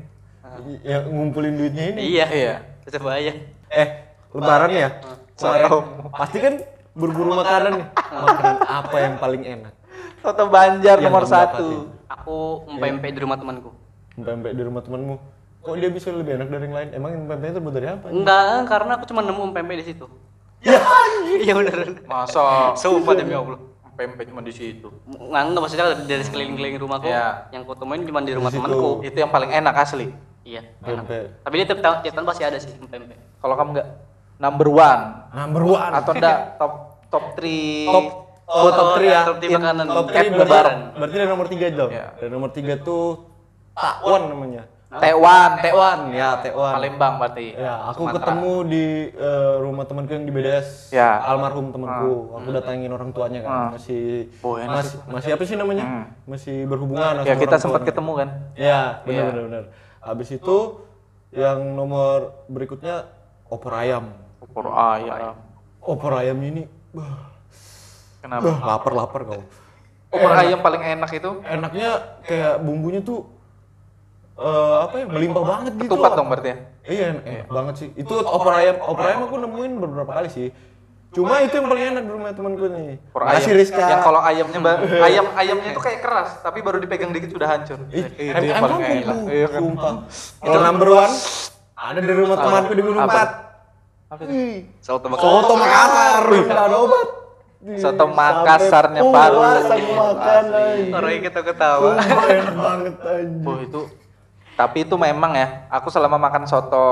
[0.87, 2.15] Ya ngumpulin duitnya ini.
[2.15, 2.27] Iya.
[2.31, 2.55] Iya.
[2.87, 3.35] Tetap bahaya.
[3.75, 3.89] Eh,
[4.31, 5.03] lebaran ya?
[5.35, 5.67] Kemarin
[6.15, 6.55] pasti kan
[6.95, 7.89] berburu makanan nih.
[7.91, 9.75] Makanan apa yang paling enak?
[10.25, 13.71] soto banjar Yang nomor satu Aku mempempe di rumah temanku.
[14.15, 15.17] Pempek di rumah temanmu.
[15.65, 16.89] Kok dia bisa lebih enak dari yang lain?
[16.95, 18.07] Emang pempeknya terbuat dari apa?
[18.09, 20.07] Enggak, karena aku cuma nemu pempek di situ.
[20.64, 20.80] Ya,
[21.37, 21.78] Iya bener.
[22.04, 23.61] masa Sumpah demi Allah.
[23.94, 27.06] pempek cuma di situ Nggak, enggak maksudnya dari, dari sekeliling-keliling rumahku.
[27.06, 27.47] Iya.
[27.50, 28.64] Yang ku temuin cuma di rumah Di situ.
[28.64, 28.90] temanku.
[29.04, 30.09] itu yang paling enak asli
[30.42, 31.04] Iya, enak.
[31.04, 31.25] pempek.
[31.40, 33.18] Tapi dia tiap tahun tiap tahun pasti ada sih pempek.
[33.38, 33.88] kalau kamu nggak
[34.37, 35.92] number one Number one.
[35.92, 36.73] atau enggak top
[37.06, 38.06] top three top
[38.44, 39.21] oh, top 3 ya.
[39.23, 39.85] top three makanan.
[39.87, 40.42] Top Cap 3 lebaran.
[40.42, 40.78] lebaran.
[40.94, 41.90] Berarti dari nomor 3 dong.
[41.90, 42.06] Iya.
[42.14, 43.04] Dari nomor 3 tuh
[43.73, 44.62] Takwan namanya.
[44.97, 46.73] Tewan Tekwan, ya Tekwan.
[46.73, 48.17] Palembang berarti Ya, aku Sumatera.
[48.21, 50.69] ketemu di eh, rumah temanku yang di BDS.
[50.91, 51.19] Ya.
[51.21, 52.13] Almarhum temanku.
[52.33, 53.51] Aku datangin orang tuanya kan.
[53.51, 53.69] Ah.
[53.73, 55.85] Masih Oh, enak masih, masih apa sih namanya?
[55.85, 56.05] Hmm.
[56.25, 59.25] Masih berhubungan ya kita sempat ketemu kan Ya, benar Iya.
[59.29, 59.65] benar benar.
[60.01, 60.57] Habis itu
[61.31, 63.11] yang nomor berikutnya
[63.47, 64.15] opor ayam.
[64.41, 65.35] opor ayam
[65.80, 66.65] Opor ayam ini,
[68.19, 69.43] kenapa bah, lapar lapar kau.
[70.09, 71.89] opor ayam paling enak itu Enaknya
[72.23, 73.26] kayak bumbunya tuh
[74.34, 75.94] eh apa ya melimpah banget gitu.
[75.94, 76.18] ketupat loh.
[76.18, 77.88] dong berarti ya Iya, enak banget sih.
[77.97, 80.49] Itu opor ayam, opor ayam aku nemuin beberapa kali sih.
[81.16, 82.99] Cuma itu yang paling enak di rumah temanku nih.
[83.08, 83.84] opor Makasih ayam Rizka.
[83.88, 84.58] yang kalau ayamnya
[85.08, 88.82] ayam ayamnya itu kayak keras tapi baru dipegang dikit sudah hancur Ih, itu yang paling
[88.82, 89.94] enak iya kan sumpah.
[90.42, 91.14] Kalau number one
[91.78, 93.02] ada di rumah temanku di Gunung?
[93.06, 93.30] Empat.
[94.12, 94.32] apa itu?
[94.34, 97.08] Ih, Soto Soto Makassar, nggak ada obat.
[97.80, 100.92] Soto Makassarnya anjing.
[100.92, 101.97] Orangnya kita ketawa.
[102.28, 103.49] Enak banget anjing.
[103.49, 103.80] Oh itu
[104.54, 106.86] tapi itu memang ya aku selama makan soto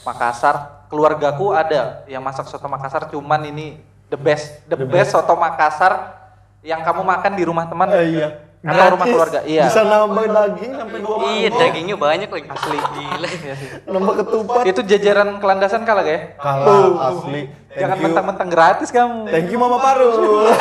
[0.00, 6.18] Makassar keluargaku ada yang masak soto Makassar cuman ini the best the, best soto Makassar
[6.60, 8.28] yang kamu makan di rumah teman Eh, iya.
[8.60, 9.12] atau rumah Gratis.
[9.12, 11.60] keluarga iya Bisa nambah daging sampai dua Iya, mangkok.
[11.62, 12.48] dagingnya banyak lagi.
[12.50, 13.28] asli Gila.
[13.30, 13.54] Iya.
[13.86, 14.62] Nambah ketupat.
[14.66, 16.68] itu jajaran kelandasan kalah ya Kalah
[17.08, 17.42] asli.
[17.70, 18.04] Thank jangan you.
[18.04, 20.10] mentang-mentang gratis kamu Thank you Mama Paru.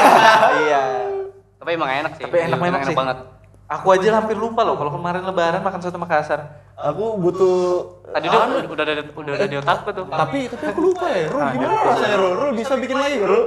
[0.64, 0.82] iya
[1.58, 2.24] Tapi emang enak sih.
[2.24, 3.18] tapi enak Iya, enak sih banget.
[3.70, 6.42] Aku aja hampir lupa loh kalau kemarin lebaran makan soto Makassar
[6.76, 10.08] Aku butuh Tadi udah udah ada udah ada di otakku tuh.
[10.08, 12.34] tapi tapi aku lupa ya, Rul Ah, gimana rasanya Rul?
[12.34, 13.44] Rul bisa bikin lagi Rul?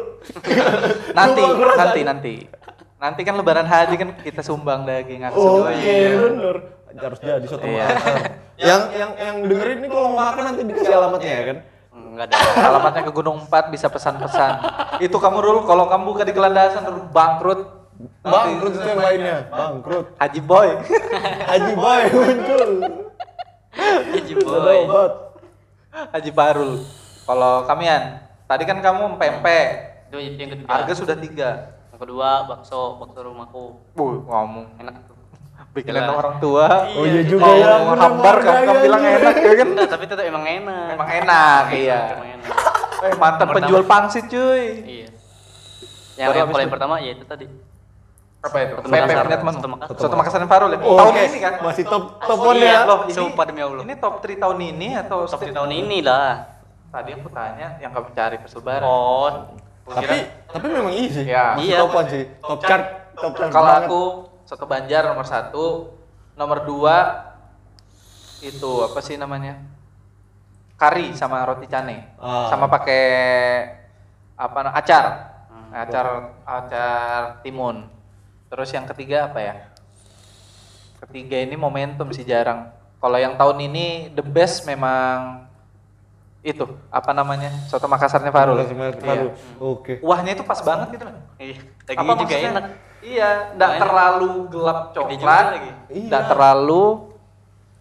[1.19, 1.41] nanti
[1.75, 2.35] nanti nanti
[2.95, 5.97] nanti kan lebaran haji kan kita sumbang daging aku Oke, semuanya.
[6.23, 6.57] bener.
[6.93, 7.83] Harus jadi soto Iya.
[7.83, 8.17] Makassar.
[8.69, 11.57] yang yang yang dengerin ini kalau mau makan nanti dikasih alamatnya ya kan?
[11.91, 12.37] Enggak ada.
[12.69, 14.53] alamatnya ke Gunung 4 bisa pesan-pesan
[15.01, 17.82] itu kamu Rul kalau kamu buka di kelandasan Rul bangkrut
[18.21, 20.07] Bangkrut itu yang lainnya, bangkrut.
[20.17, 20.69] Haji Boy
[21.45, 22.71] Haji Boy muncul.
[23.73, 24.79] Haji boy.
[24.85, 25.12] obat.
[26.11, 26.73] Haji Barul
[27.23, 29.67] kalau kamian tadi kan kamu pempek
[30.07, 30.69] Itu yang ketiga.
[30.69, 31.51] harga sudah tiga
[31.88, 33.65] Yang kedua bakso, bakso rumahku.
[33.93, 35.17] Wuh, ngomong Enak tuh.
[35.73, 36.17] bikinan Jelas.
[36.17, 37.77] orang tua Oh iya juga mau ya.
[37.79, 40.88] bener, hambar kan kamu bilang enak ya kan tapi tetap emang enak.
[40.93, 42.57] emang enak iya Emang enak.
[42.99, 45.09] eh, Pertama- penjual pangsit cuy Iya.
[46.15, 47.47] Yang yang paling pertama ya itu tadi.
[48.43, 49.55] Apa itu Soto Pepe Makassar.
[49.55, 49.97] Soto Makassar.
[49.97, 52.79] Soto Makassar yang Farul ya Oh, tahun ini kan Masih top top one Iya, ya.
[52.83, 53.83] loh ini Sumpah demi Allah.
[53.83, 56.31] ini top 3 tahun ini atau Seperti tahun ini lah.
[56.91, 59.29] tadi aku tanya yang kamu cari pas lebaran Oh.
[59.85, 61.25] Tapi tapi memang iya sih.
[61.25, 61.45] Iya.
[61.55, 61.79] Masih Iya.
[61.81, 62.25] top one sih.
[62.39, 63.51] Top chart, top chart.
[63.51, 64.01] kalau aku
[64.43, 65.67] soto banjar nomor satu
[66.35, 66.97] nomor dua
[68.41, 69.63] itu apa sih namanya
[70.75, 72.47] kari sama roti cane Ah.
[72.49, 73.07] sama pakai
[74.35, 75.05] apa acar
[75.73, 76.07] acar
[76.43, 77.87] acar timun
[78.53, 79.55] terus yang ketiga apa ya
[81.01, 82.69] ketiga ini momentum sih jarang
[83.01, 85.49] kalau yang tahun ini the best memang
[86.43, 88.59] itu apa namanya soto Makassarnya Farul.
[88.59, 89.31] Iya.
[89.62, 90.03] Oke.
[90.03, 91.15] Kuahnya itu pas banget gitu loh.
[91.38, 91.55] Iya.
[91.62, 92.51] Apa Dagingnya juga maksudnya?
[92.51, 92.65] enak.
[93.03, 95.45] Iya, enggak terlalu gelap coklat,
[95.87, 96.31] enggak Iya.
[96.31, 96.83] terlalu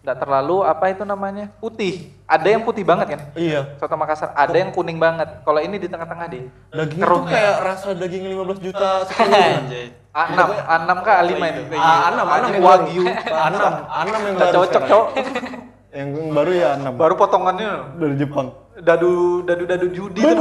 [0.02, 1.46] enggak terlalu apa itu namanya?
[1.56, 2.10] putih.
[2.26, 3.20] Ada yang putih banget kan?
[3.32, 3.78] Iya.
[3.78, 5.40] Soto Makassar, ada yang kuning banget.
[5.40, 6.44] Kalau ini di tengah-tengah deh.
[6.68, 7.30] Dagingnya tuh Keruhnya.
[7.30, 8.90] kayak rasa daging 15 juta.
[9.06, 9.86] Anjay.
[10.12, 11.62] A6, A6 kah A5 itu?
[11.72, 13.02] Ah, Anam, Anam yang Wagyu.
[13.02, 13.32] baru.
[13.32, 14.58] Anam, Anam yang Nggak baru.
[14.60, 14.82] cocok.
[14.84, 15.06] Cok.
[15.92, 16.92] Yang baru ya Anam.
[16.96, 18.48] Baru potongannya dari Jepang.
[18.72, 19.12] dadu
[19.44, 20.32] dadu dadu judi tuh.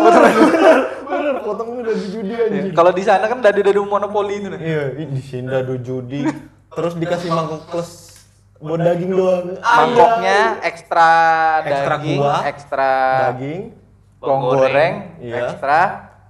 [1.04, 2.60] Bener, potongnya dari judi aja.
[2.71, 4.60] Kalau di sana kan dadu dadu monopoli itu nih.
[4.60, 6.24] Iya, di sini dadu judi.
[6.71, 8.11] Terus dikasih mangkok plus
[8.62, 9.45] buat daging doang.
[9.58, 11.10] Mangkoknya ekstra,
[11.62, 12.91] Ekstra daging, kuah, ekstra
[13.28, 13.62] Daging.
[14.17, 15.36] bawang goreng, Iya.
[15.43, 15.80] ekstra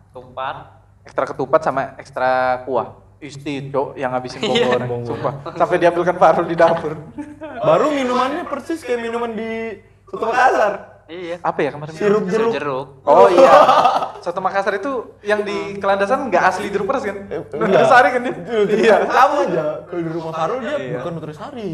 [0.10, 0.56] Tupat.
[1.04, 2.30] ekstra ketupat sama ekstra
[2.64, 2.88] kuah.
[3.22, 4.90] Isti, Cok, yang ngabisin bawang goreng.
[5.06, 5.34] Sumpah.
[5.54, 6.98] Sampai diambilkan Farul di dapur.
[7.68, 9.78] Baru minumannya persis kayak minuman di
[10.10, 10.74] Soto Makassar.
[11.06, 11.38] Iya.
[11.40, 11.92] Apa ya kemarin?
[11.92, 12.52] Sirup jeruk.
[12.56, 12.88] Jeruk.
[13.04, 13.52] Oh iya.
[14.24, 14.92] Soto Makassar itu
[15.22, 17.18] yang di Kelandasan nggak asli jeruk peres kan?
[17.28, 18.34] Eh, Nutrisari kan dia?
[18.66, 18.96] Iya.
[19.06, 19.64] Sama aja.
[19.86, 20.98] Kalau di rumah Farul dia Iya.
[20.98, 21.72] bukan Nutrisari.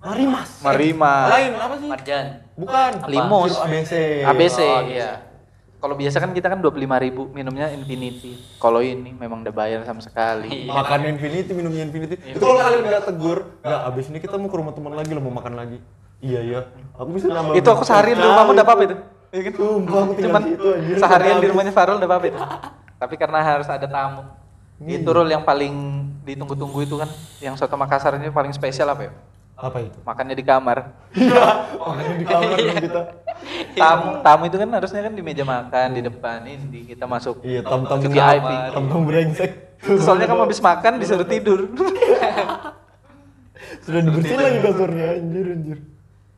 [0.00, 0.48] Marimas.
[0.60, 1.26] Marimas.
[1.28, 1.88] Lain apa sih?
[1.88, 2.26] Marjan.
[2.56, 2.90] Bukan.
[3.04, 3.92] Sirup ABC.
[4.22, 5.12] ABC, Oh, iya.
[5.76, 8.40] Kalau biasa kan kita kan 25.000 ribu minumnya Infinity.
[8.56, 10.66] Kalau ini memang udah bayar sama sekali.
[10.66, 10.72] Iya.
[10.72, 12.16] Makan Infinity, minumnya Infinity.
[12.16, 15.20] Itu kalau kalian nggak tegur, nggak abis ini kita mau ke rumah teman lagi lo
[15.20, 15.78] mau makan lagi.
[16.24, 16.60] Iya iya.
[16.96, 17.54] Aku bisa nambah.
[17.60, 18.96] Itu aku seharian di rumahmu udah apa-apa itu?
[19.36, 19.52] Iya kan?
[19.52, 20.94] Sumpah aku tinggal Cuman situ aja.
[20.96, 22.38] seharian di rumahnya Farul udah apa-apa itu.
[23.04, 24.22] Tapi karena harus ada tamu.
[24.80, 25.74] Itu rule yang paling
[26.24, 29.12] ditunggu-tunggu itu kan yang soto Makassar ini paling spesial apa ya?
[29.56, 29.98] Apa itu?
[30.04, 30.78] Makannya di kamar.
[31.16, 31.44] Iya.
[31.80, 33.02] Makanya di kamar dong kita.
[33.72, 37.40] Tamu tamu itu kan harusnya kan di meja makan di depan ini di kita masuk.
[37.40, 38.50] Iya, tam-tam Ke VIP.
[38.76, 39.50] tam-tam brengsek.
[40.04, 41.72] Soalnya kamu habis makan disuruh tidur.
[43.84, 45.78] Sudah dibersihin lagi kasurnya anjir anjir.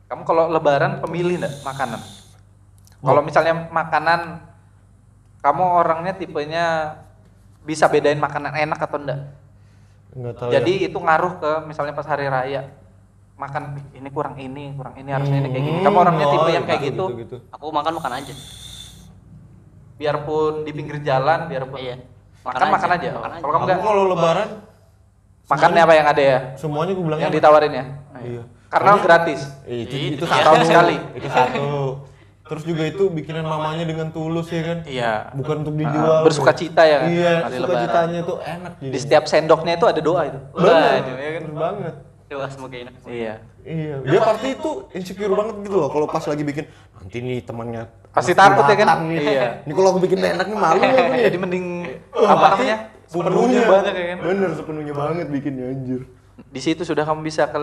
[0.07, 2.01] Kamu kalau lebaran pemilih enggak makanan?
[2.99, 4.21] Kalau misalnya makanan
[5.43, 6.65] kamu orangnya tipenya
[7.67, 9.21] bisa bedain makanan enak atau enggak?
[10.15, 10.49] Enggak tahu.
[10.55, 10.85] Jadi ya.
[10.87, 12.78] itu ngaruh ke misalnya pas hari raya
[13.39, 15.79] makan "Ih, ini kurang ini, kurang ini harusnya ini kayak gini.
[15.79, 17.03] Kamu orangnya Oh, tipe iya, yang kayak gitu.
[17.15, 17.35] gitu.
[17.49, 18.33] Aku makan makan aja.
[19.95, 21.95] Biarpun di pinggir jalan, biarpun Iya.
[22.39, 23.09] makan makan aja.
[23.15, 23.41] Makan aja.
[23.41, 24.49] Kalau kamu Aku enggak kalau lebaran
[25.45, 26.37] makannya apa yang ada ya?
[26.55, 27.39] semuanya gue bilang Yang enak.
[27.39, 27.85] ditawarin ya?
[28.19, 28.43] Iya.
[28.69, 29.41] Karena gratis.
[29.65, 30.43] Eh, itu, Itu itu iya.
[30.45, 30.97] satu Sekali.
[31.15, 31.67] Itu satu.
[32.49, 34.77] Terus juga itu bikinan mamanya dengan tulus ya kan.
[34.83, 35.13] Iya.
[35.31, 36.19] Bukan untuk Ah, dijual.
[36.25, 37.07] bersuka cita ya kan?
[37.07, 37.81] Iya, suka lebaran.
[37.83, 38.89] citanya tuh enak jadi.
[38.89, 40.39] Di setiap sendoknya itu ada doa itu.
[40.51, 41.01] Waduh, ya kan?
[41.39, 41.95] bener banget.
[42.29, 42.93] Doa semoga enak.
[43.09, 43.33] Iya.
[43.65, 46.65] Iya, dia pasti itu insecure banget gitu loh kalau pas lagi bikin
[46.95, 49.01] nanti nih temannya Pasti takut ya kan?
[49.09, 49.17] nih.
[49.17, 49.47] Iya.
[49.65, 51.25] Ini kalau aku bikin enak nih malu ya.
[51.25, 51.65] Jadi mending
[52.13, 52.77] apa namanya?
[53.09, 54.17] Bumbunya banyak ya kan?
[54.21, 56.01] Bener sepenuhnya banget bikinnya anjir.
[56.53, 57.57] Di situ sudah kamu bisa ke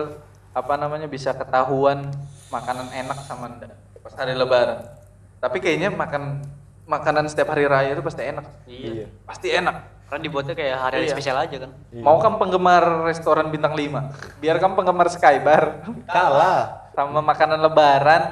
[0.51, 2.11] apa namanya bisa ketahuan
[2.51, 3.71] makanan enak sama enggak
[4.03, 4.83] pas hari lebaran.
[5.39, 6.43] Tapi kayaknya makan
[6.87, 8.45] makanan setiap hari raya itu pasti enak.
[8.67, 9.07] Iya.
[9.23, 9.75] Pasti enak.
[10.07, 11.13] Karena dibuatnya kayak hari-hari Iya.
[11.13, 11.71] spesial aja kan.
[11.93, 16.87] Mau kamu penggemar restoran bintang 5, biar kamu penggemar Skybar Kalah.
[16.91, 18.23] sama makanan lebaran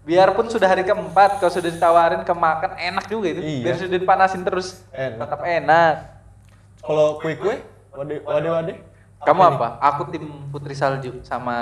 [0.00, 3.60] biarpun sudah hari keempat kalau sudah ditawarin ke makan enak juga itu Iya.
[3.62, 5.16] biar sudah dipanasin terus Enak.
[5.18, 5.94] tetap enak
[6.78, 7.56] Kalau kue-kue,
[7.90, 8.72] wade wade wade.
[9.20, 11.56] kamu apa aku tim putri salju sama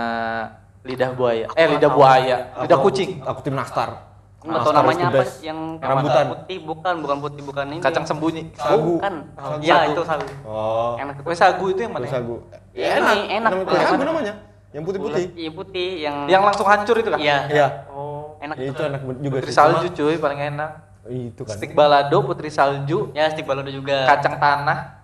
[0.82, 4.10] lidah buaya eh lidah buaya lidah Aku- kucing Aku tim nastar.
[4.42, 6.24] Nggak tahu namanya apa yang Rambutan.
[6.34, 7.78] putih bukan bukan putih bukan ini.
[7.78, 8.98] kacang sembunyi Sagu.
[8.98, 9.14] Bukan.
[9.38, 9.62] Sagu.
[9.62, 10.26] Ya itu sagu.
[10.42, 10.98] Oh.
[10.98, 12.12] Enak kue sagu itu yang mana ya?
[12.18, 12.36] sagu.
[12.74, 13.50] Ya, enak, enak.
[13.54, 14.34] Namanya sagu namanya.
[14.72, 15.24] Yang putih-putih.
[15.36, 17.38] Iya putih yang yang langsung hancur itu kan Iya.
[17.46, 17.66] Iya.
[17.88, 18.56] oh Enak.
[18.58, 19.54] Ya, itu enak juga putri sih.
[19.54, 20.70] Salju cuy paling enak
[21.06, 21.54] Itu kan.
[21.54, 24.06] stick balado putri salju Ya stick balado juga.
[24.06, 24.98] kacang tanah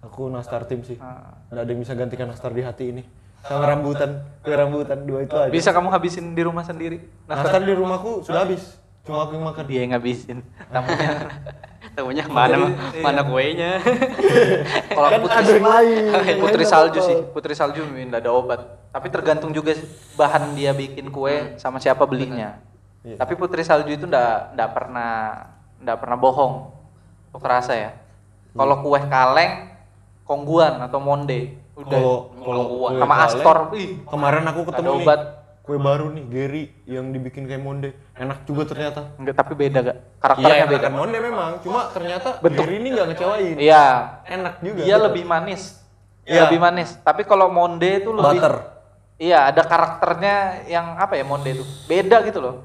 [0.00, 0.96] Aku nastar tim sih.
[0.96, 1.36] Ah.
[1.52, 3.02] Nggak ada yang bisa gantikan nastar di hati ini.
[3.40, 4.10] Sama rambutan,
[4.44, 5.48] kue rambutan dua itu aja.
[5.48, 8.76] bisa kamu habisin di rumah sendiri Nastar di rumahku sudah habis.
[9.00, 9.64] Cuma aku yang makan.
[9.64, 11.08] dia yang ngabisin tamunya
[11.90, 12.62] Tahunya mana Jadi,
[12.94, 13.02] iya.
[13.02, 13.70] mana kuenya.
[14.94, 16.02] kalau Kan putri ada lain.
[16.44, 18.60] Putri salju sih putri salju nggak ada obat
[18.92, 22.60] tapi tergantung juga sih bahan dia bikin kue sama siapa belinya
[23.00, 23.16] Iya.
[23.16, 25.12] tapi putri salju itu nggak nggak pernah
[25.80, 26.54] nggak pernah bohong
[27.32, 27.90] untuk rasa ya
[28.52, 28.84] kalau Iya.
[28.84, 29.52] kue kaleng
[30.22, 32.64] kongguan atau monde Kalau kalau
[32.94, 35.20] sama astor ih Kemarin aku ketemu nih, obat.
[35.60, 37.90] kue baru nih, Gary yang dibikin kayak monde.
[38.12, 39.14] Enak juga ternyata.
[39.16, 41.50] enggak tapi beda gak Iya, karakternya beda enakan monde memang.
[41.60, 42.64] Cuma ternyata Bentuk.
[42.64, 43.56] Gary ini nggak ngecewain.
[43.56, 43.84] iya
[44.26, 44.82] Enak juga.
[44.82, 45.04] dia gitu.
[45.06, 45.62] lebih manis
[46.22, 46.40] Iya.
[46.44, 48.54] lebih manis tapi kalau monde itu lebih butter.
[49.16, 50.34] Iya, ada karakternya
[50.66, 51.64] yang apa ya monde itu.
[51.86, 52.64] Beda gitu loh.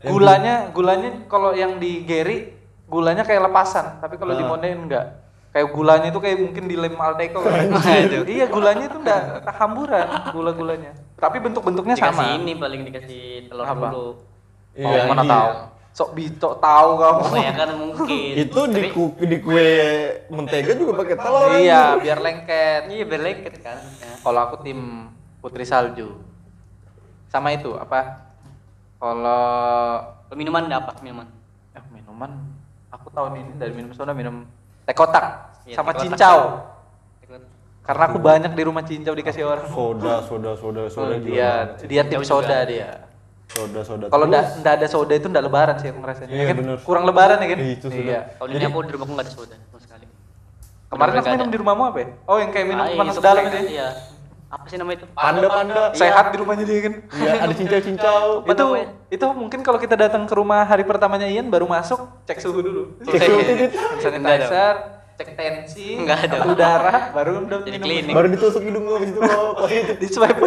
[0.00, 2.50] Gulanya, gulanya kalau yang di Gary
[2.84, 4.48] gulanya kayak lepasan, tapi kalau di Ah.
[4.48, 5.06] monde enggak.
[5.52, 7.44] Kayak gulanya itu kayak mungkin di lem Alteco.
[7.44, 7.68] kan.
[8.24, 10.92] iya, gulanya itu enggak hamburan gula-gulanya.
[11.20, 12.40] Tapi bentuk-bentuknya Dikasih sama.
[12.40, 13.86] ini paling dikasih telur Apa?
[13.92, 14.08] dulu.
[14.72, 15.30] Oh, Iya, mana iya.
[15.30, 15.48] tahu.
[15.92, 17.20] Sok bito tahu kamu.
[17.28, 19.68] kebanyakan mungkin Itu di, ku- di kue
[20.32, 21.52] mentega juga pakai telur.
[21.54, 22.82] iya, biar lengket.
[22.88, 24.12] iya berleket kan ya.
[24.18, 25.12] Kalau aku tim
[25.44, 26.16] Putri Salju.
[27.28, 28.24] Sama itu apa?
[28.96, 29.44] Kalau
[30.24, 31.28] Kalau minuman ada apa minuman
[31.72, 32.30] eh, minuman,
[32.88, 34.48] aku tahun ini dari minum soda minum
[34.82, 35.24] teh kotak
[35.62, 36.02] Iya, sama teh kotak.
[36.10, 36.38] cincau.
[37.82, 39.66] Karena aku banyak di rumah cincau dikasih orang.
[39.66, 41.12] Soda, soda, soda, soda.
[41.12, 41.26] Oh, juga.
[41.26, 41.50] dia
[41.82, 43.02] dia tim soda dia.
[43.48, 44.06] Soda, soda.
[44.06, 46.30] Kalau ndak ndak ada soda itu ndak lebaran sih aku ngerasanya.
[46.30, 46.76] Iya, Kan bener.
[46.80, 47.58] Kurang lebaran ya kan?
[47.58, 48.06] Iya, itu sudah.
[48.06, 48.20] Iya.
[48.38, 50.06] Tahun ini aku di rumahku nggak ada soda sama sekali.
[50.88, 52.08] Kemarin aku minum di rumahmu apa ya?
[52.24, 53.56] Oh, yang kayak minum Ah, panas iya, dalam iya, itu.
[53.58, 53.66] ya?
[53.66, 53.88] Iya.
[54.52, 55.08] Apa sih nama itu?
[55.16, 55.82] Panda, panda.
[55.96, 56.94] Sehat di rumahnya dia kan.
[57.08, 58.44] Iya, ada cincau-cincau.
[58.44, 58.86] Itu namanya?
[59.08, 62.82] itu mungkin kalau kita datang ke rumah hari pertamanya Ian baru masuk cek suhu dulu.
[63.00, 63.72] Cek suhu titit.
[63.96, 64.74] sanitizer,
[65.16, 66.44] cek tensi, Enggak ada.
[66.44, 67.80] udara, baru udah minum.
[67.80, 68.12] klinik.
[68.12, 69.20] Baru ditusuk hidung gua habis itu
[69.64, 69.94] positif.
[69.96, 70.44] Di swipe.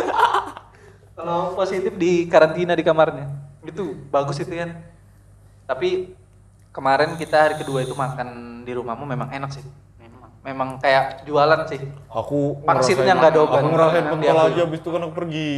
[1.17, 3.25] kalau positif di karantina di kamarnya.
[3.65, 4.85] Itu bagus itu kan.
[5.65, 6.13] Tapi
[6.69, 8.27] kemarin kita hari kedua itu makan
[8.61, 9.65] di rumahmu memang enak sih.
[10.45, 10.77] Memang.
[10.77, 11.81] Kayak jualan sih.
[12.07, 13.57] Aku Pangsitnya ngerasain- nggak ada obat.
[13.57, 15.51] Aku ngerasain pentol aja habis itu kan aku pergi.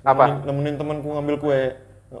[0.00, 0.24] Apa?
[0.24, 1.62] Nemenin, nemenin temanku ngambil kue.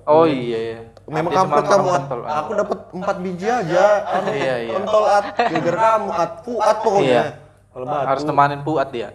[0.04, 0.78] Oh iya iya.
[1.06, 1.56] Memang kamu At.
[1.64, 2.20] pentol.
[2.22, 3.84] Aku dapat 4 biji aja.
[4.26, 4.72] Iya, iya.
[4.74, 5.24] Pentol at.
[5.34, 6.32] Gara-gara kamu at.
[6.42, 7.08] Fuat pokoknya.
[7.08, 7.24] Iya.
[7.72, 8.06] Kalau batu.
[8.06, 9.08] Harus temanin puat dia.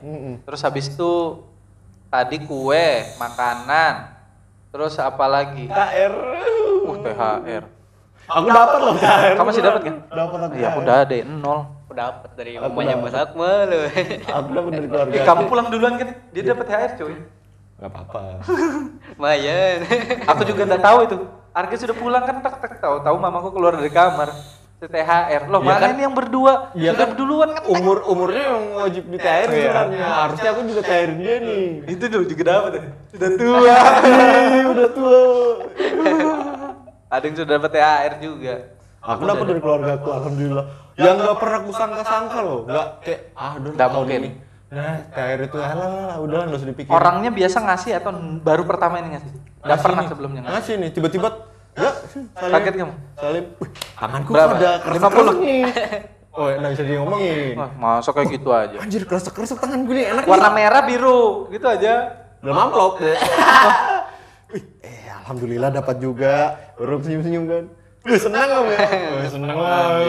[0.43, 1.13] Terus habis itu
[2.09, 4.17] tadi kue, makanan,
[4.67, 5.69] terus apa lagi?
[5.69, 6.13] KR.
[6.83, 7.63] Uh, THR.
[8.27, 9.33] Aku dapat loh KR.
[9.37, 9.95] Kamu masih dapat kan?
[10.05, 10.53] Dapat aku.
[10.57, 11.59] Iya, aku udah ada nol.
[11.89, 13.05] Aku dapat dari mamanya dapat.
[13.09, 13.83] Mas Akmal loh.
[14.29, 15.15] Aku dapat dari keluarga.
[15.17, 16.09] Eh, kamu pulang duluan kan?
[16.29, 17.15] Dia dapat THR, cuy.
[17.81, 18.21] Gak apa-apa.
[19.17, 19.77] Lumayan.
[20.29, 21.17] Aku juga nggak tahu itu.
[21.49, 24.29] Arga sudah pulang kan tak tak tahu tahu mamaku keluar dari kamar.
[24.79, 25.49] THR.
[25.49, 25.89] Loh, Iya mana kan?
[25.91, 26.53] ini yang berdua?
[26.77, 27.17] Iya Sudah kan?
[27.17, 27.63] duluan kan?
[27.65, 29.57] Umur umurnya yang wajib di THR Iya.
[29.65, 30.05] sebenarnya.
[30.05, 31.65] Harusnya aku juga THR dia nih.
[31.89, 32.71] Itu dulu juga dapat.
[32.77, 32.83] ya?
[33.09, 33.57] Sudah tua.
[33.65, 35.19] Ih, udah tua.
[37.09, 38.55] Ada yang sudah dapat THR juga.
[38.99, 40.65] Aku dapat dari keluarga aku, alhamdulillah.
[40.99, 44.19] Yang nggak pernah aku sangka-sangka loh, nggak kayak ah udah Nggak mungkin.
[44.19, 44.29] ini.
[44.69, 46.91] Nah, THR itu alah lah, udah nggak usah dipikir.
[46.91, 49.31] Orangnya biasa ngasih atau baru pertama ini ngasih?
[49.59, 50.09] Nggak pernah nih.
[50.11, 50.53] sebelumnya ngasih.
[50.53, 51.27] Ngasih nih, tiba-tiba
[51.73, 51.89] ya
[52.35, 52.53] salim.
[52.53, 52.93] Kaget kamu?
[53.15, 53.45] Salim.
[53.95, 54.53] Tanganku Berapa?
[54.53, 54.99] ada 50?
[55.01, 55.63] keresek nih.
[56.29, 57.57] Oh, nggak bisa diomongin.
[57.57, 58.77] Wah, masa kayak gitu aja.
[58.79, 60.23] Anjir, keresek-keresek tangan gue nih enak.
[60.23, 62.15] Warna merah biru, gitu aja.
[62.39, 63.01] Dalam amplop.
[64.49, 66.55] Wih, eh alhamdulillah dapat juga.
[66.73, 67.63] Baru senyum-senyum kan.
[67.99, 68.79] Senang kamu ya?
[69.19, 69.99] Wih, senang lah.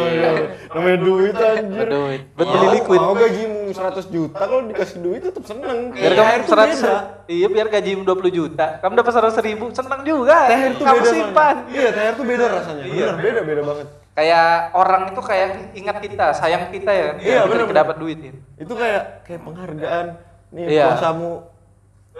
[0.70, 1.86] Namanya duit anjir.
[1.90, 2.20] Duit.
[2.38, 3.00] Buat beli liquid.
[3.02, 5.90] Mau gajimu 100 juta kalau dikasih duit tetap seneng.
[5.90, 6.96] Biar kamu tuh 100 beda.
[7.26, 8.66] Iya, biar gaji 20 juta.
[8.78, 10.38] Kamu dapat 100 ribu, senang juga.
[10.46, 11.54] THR tuh kamu beda simpan.
[11.66, 12.84] Iya, THR tuh beda rasanya.
[12.86, 13.06] Iya.
[13.10, 13.86] Bener, beda, beda banget.
[14.10, 17.08] Kayak orang itu kayak ingat kita, sayang kita ya.
[17.18, 18.32] Iya, Ketika bener, dapat duit ya.
[18.54, 20.06] Itu kayak kayak penghargaan.
[20.54, 20.86] Nih, Iya.
[20.94, 21.32] puasamu.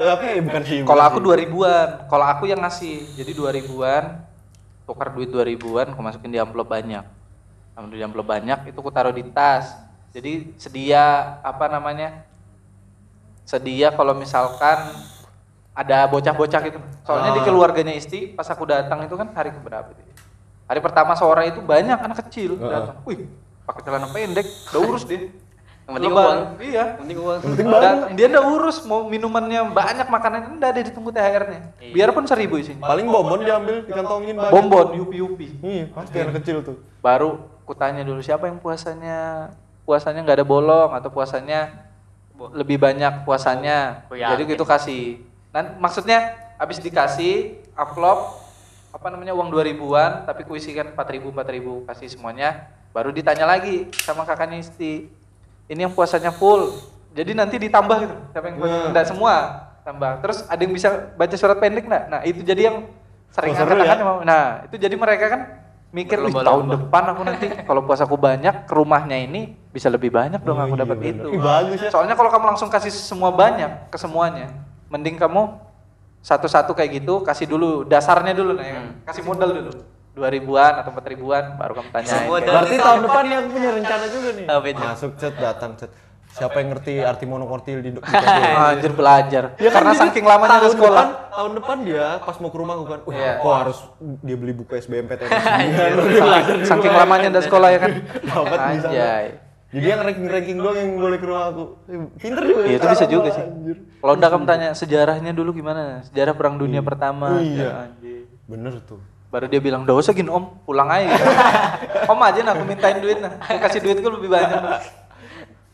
[0.01, 0.35] Eh, apa ya?
[0.43, 0.79] Bukan sih.
[0.83, 1.27] Kalau aku sih.
[1.47, 2.97] 2000-an, kalau aku yang ngasih.
[3.19, 4.05] Jadi 2000-an,
[4.91, 7.07] tukar duit 2000-an, aku masukin di amplop banyak.
[7.79, 9.71] Amplop di amplop banyak, itu aku taruh di tas.
[10.11, 12.27] Jadi sedia apa namanya?
[13.47, 14.91] Sedia kalau misalkan
[15.71, 16.83] ada bocah-bocah gitu.
[17.07, 17.47] Soalnya di Ah.
[17.47, 20.03] keluarganya Isti, pas aku datang itu kan hari keberapa itu?
[20.67, 22.83] Hari pertama sore itu banyak anak kecil Ah.
[22.83, 22.97] datang.
[23.07, 23.31] Wih,
[23.63, 25.31] pakai celana pendek, udah urus dia.
[25.91, 26.39] Yang penting uang.
[26.63, 26.85] Iya.
[26.85, 27.39] Yang penting uang.
[27.43, 31.61] Yang penting Dan dia ndak urus mau minumannya banyak makanannya ndak ada ditunggu THR-nya.
[31.83, 31.93] Iya.
[31.93, 32.87] Biarpun seribu isinya.
[32.87, 34.53] Paling bonbon diambil, dikantongin banyak.
[34.55, 35.49] Bonbon, yupi-yupi.
[35.59, 36.77] Iya, pasti anak kecil tuh.
[37.03, 39.51] Baru kutanya dulu siapa yang puasanya
[39.83, 41.91] puasanya nggak ada bolong atau puasanya
[42.55, 44.07] lebih banyak puasanya.
[44.07, 44.15] Oh.
[44.15, 45.27] Jadi gitu kasih.
[45.51, 48.39] Dan maksudnya habis dikasih amplop
[48.91, 54.59] apa namanya uang 2000-an tapi kuisikan 4000 4000 kasih semuanya baru ditanya lagi sama kakaknya
[54.59, 55.07] Isti
[55.71, 56.75] ini yang puasanya full
[57.11, 58.91] jadi nanti ditambah gitu siapa yang Nah.
[58.91, 59.35] enggak semua
[59.81, 62.77] tambah terus ada yang bisa baca surat pendek enggak nah itu jadi yang
[63.31, 63.95] sering Oh, angkat ya?
[64.21, 65.41] nah itu jadi mereka kan
[65.91, 70.11] mikir "Wih, Berlomba-lomba." tahun depan aku nanti kalau puasaku banyak ke rumahnya ini bisa lebih
[70.11, 71.91] banyak dong Oh, aku iya, dapat itu Ih, bagus ya.
[71.91, 74.51] soalnya kalau kamu langsung kasih semua banyak ke semuanya
[74.87, 75.55] mending kamu
[76.21, 78.91] satu-satu kayak gitu kasih dulu dasarnya dulu nih Hmm.
[79.03, 79.73] kasih modal dulu
[80.21, 83.71] dua ribuan atau empat ribuan baru kamu tanyain dan- Berarti tahun depan nih aku punya
[83.73, 84.47] rencana juga nih.
[84.77, 85.91] Masuk chat datang chat.
[86.31, 87.99] Siapa yang ngerti arti monokortil di di
[88.71, 92.37] anjir belajar Ya kan karena saking lamanya tahun di sekolah Depan, tahun depan dia pas
[92.39, 93.33] mau ke rumah aku kan, wah Iya.
[93.35, 93.79] kok harus
[94.23, 95.27] dia beli buku SBMPTN.
[96.23, 97.93] saking, saking lamanya di sekolah ya kan
[98.31, 99.27] Dapat anjay
[99.71, 101.65] Jadi yang ranking-ranking doang yang boleh ke rumah aku.
[102.19, 102.63] Pinter juga.
[102.63, 103.39] Iya, itu bisa juga sih.
[103.41, 103.77] anjir.
[103.99, 106.03] Kalau enggak kamu tanya sejarahnya dulu gimana?
[106.03, 107.27] Sejarah perang dunia pertama.
[107.27, 107.59] Oh, iya.
[107.59, 108.27] Ya, anjir.
[108.47, 108.99] Bener tuh.
[109.31, 110.67] Baru dia bilang, "Udah usah gini, Om.
[110.67, 111.25] Pulang aja." gitu.
[112.11, 113.31] om aja nah, aku mintain duit nah.
[113.39, 114.59] Aku kasih duit gue lebih banyak.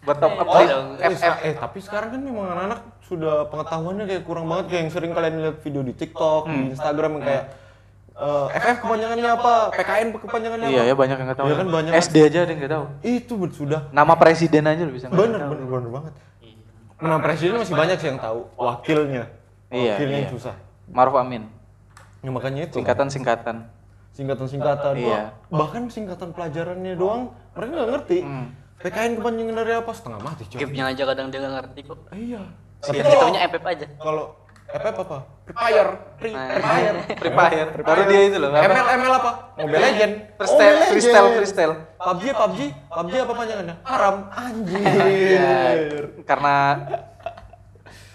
[0.02, 0.86] Buat top up Oh, oh, dong.
[0.98, 4.92] Eh, sa- eh, tapi sekarang kan memang anak-anak sudah pengetahuannya kayak kurang banget kayak yang
[4.92, 6.52] sering kalian lihat video di TikTok, Hmm.
[6.52, 7.44] di Instagram yang kayak
[8.14, 10.88] eh, FF kepanjangannya apa, PKN kepanjangannya Iya apa.
[10.88, 11.46] ya banyak yang nggak tahu.
[11.46, 11.92] Iya kan, banyak.
[11.98, 12.84] SD aja ada yang nggak tahu.
[13.02, 15.50] Itu sudah Nama presiden aja lu bisa nggak bener tahu.
[15.52, 16.12] bener bener banget.
[16.96, 19.24] Nah presiden masih banyak sih yang tahu, wakilnya,
[19.68, 20.32] Iya, wakilnya yang iya.
[20.32, 20.54] susah.
[20.86, 21.44] Maruf Amin.
[22.24, 22.76] Ya, makanya itu.
[22.80, 23.56] Singkatan-singkatan.
[24.16, 24.94] Singkatan-singkatan.
[24.96, 25.22] Iya.
[25.52, 28.18] Bahkan singkatan pelajarannya doang mereka nggak ngerti.
[28.24, 28.48] Hmm.
[28.76, 30.58] PKN kepanjangan dari apa setengah mati coy.
[30.60, 31.98] Gapnya aja kadang dia nggak ngerti kok.
[32.12, 32.42] Iya.
[32.84, 33.86] Tapi kalau punya FF aja.
[33.96, 34.24] kalau
[34.66, 35.18] FF apa?
[35.46, 35.90] Free Fire.
[36.20, 36.34] Free.
[36.34, 36.96] Fire.
[37.16, 37.70] Free Fire.
[37.86, 38.50] Baru dia itu loh.
[38.52, 38.66] apa?
[38.66, 39.30] ML ML apa?
[39.56, 40.12] Mobile Legend.
[40.36, 41.38] Freestyle, Mobile freestyle, Legend.
[41.40, 41.74] freestyle.
[41.96, 42.60] PUBG PUBG
[42.92, 43.74] PUBG apa panjangannya?
[43.86, 44.16] Haram.
[44.26, 46.02] Ya, Anjir.
[46.28, 46.54] karena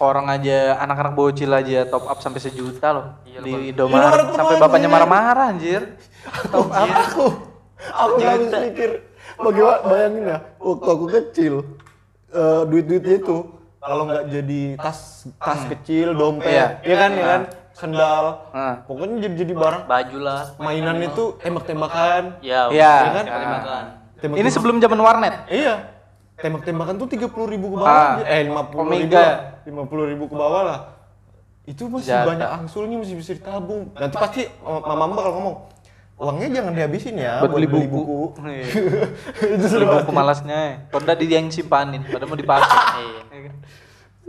[0.02, 3.50] orang aja anak-anak bocil aja top up sampai sejuta loh Iya, di.
[3.70, 4.92] Indomaret Indomaret sampai bapaknya anjir.
[4.92, 5.82] marah-marah anjir.
[6.48, 6.88] Top up.
[6.88, 7.24] aku
[7.84, 8.90] aku nggak habis mikir
[9.36, 11.54] bagaimana bayangin ya waktu aku kecil
[12.30, 13.36] eh, duit-duitnya itu
[13.78, 14.98] kalau nggak jadi tas
[15.36, 16.66] tas kecil dompet Iya.
[16.80, 18.74] ya kan ya kan sendal Nah.
[18.84, 20.40] pokoknya jadi jadi barang Baju lah.
[20.56, 22.92] mainan itu tembak-tembakan Ya, Iya.
[23.00, 23.24] udah, kan?
[23.26, 23.84] tembakan.
[24.16, 25.34] tembak Ini sebelum zaman warnet.
[25.48, 25.74] iya
[26.36, 28.24] tembak-tembakan tuh tiga puluh ribu ke Ah, bawah aja.
[28.28, 29.18] eh lima puluh ribu.
[29.66, 30.80] Lima puluh ribu ke bawah lah
[31.62, 32.26] itu masih Senjata.
[32.26, 35.56] banyak angsulnya masih bisa ditabung nanti pasti oh, mama kalau ngomong
[36.22, 38.30] uangnya jangan dihabisin ya Buat beli buku.
[38.46, 38.66] Iya.
[39.58, 40.54] itu sudah buku malasnya.
[40.54, 40.74] ya.
[40.86, 42.78] Kalau enggak di yang simpanin, padahal mau dipakai.
[43.02, 43.20] Iya.
[43.26, 43.56] Ya kan?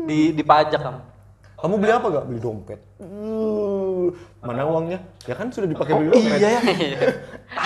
[0.09, 1.01] Di dipajak kamu.
[1.63, 2.25] Kamu beli apa gak?
[2.27, 2.79] Beli dompet.
[2.99, 4.11] Uh,
[4.43, 4.99] mana uangnya?
[5.23, 6.39] Ya kan sudah dipakai beli dompet.
[6.43, 6.61] Iya ya.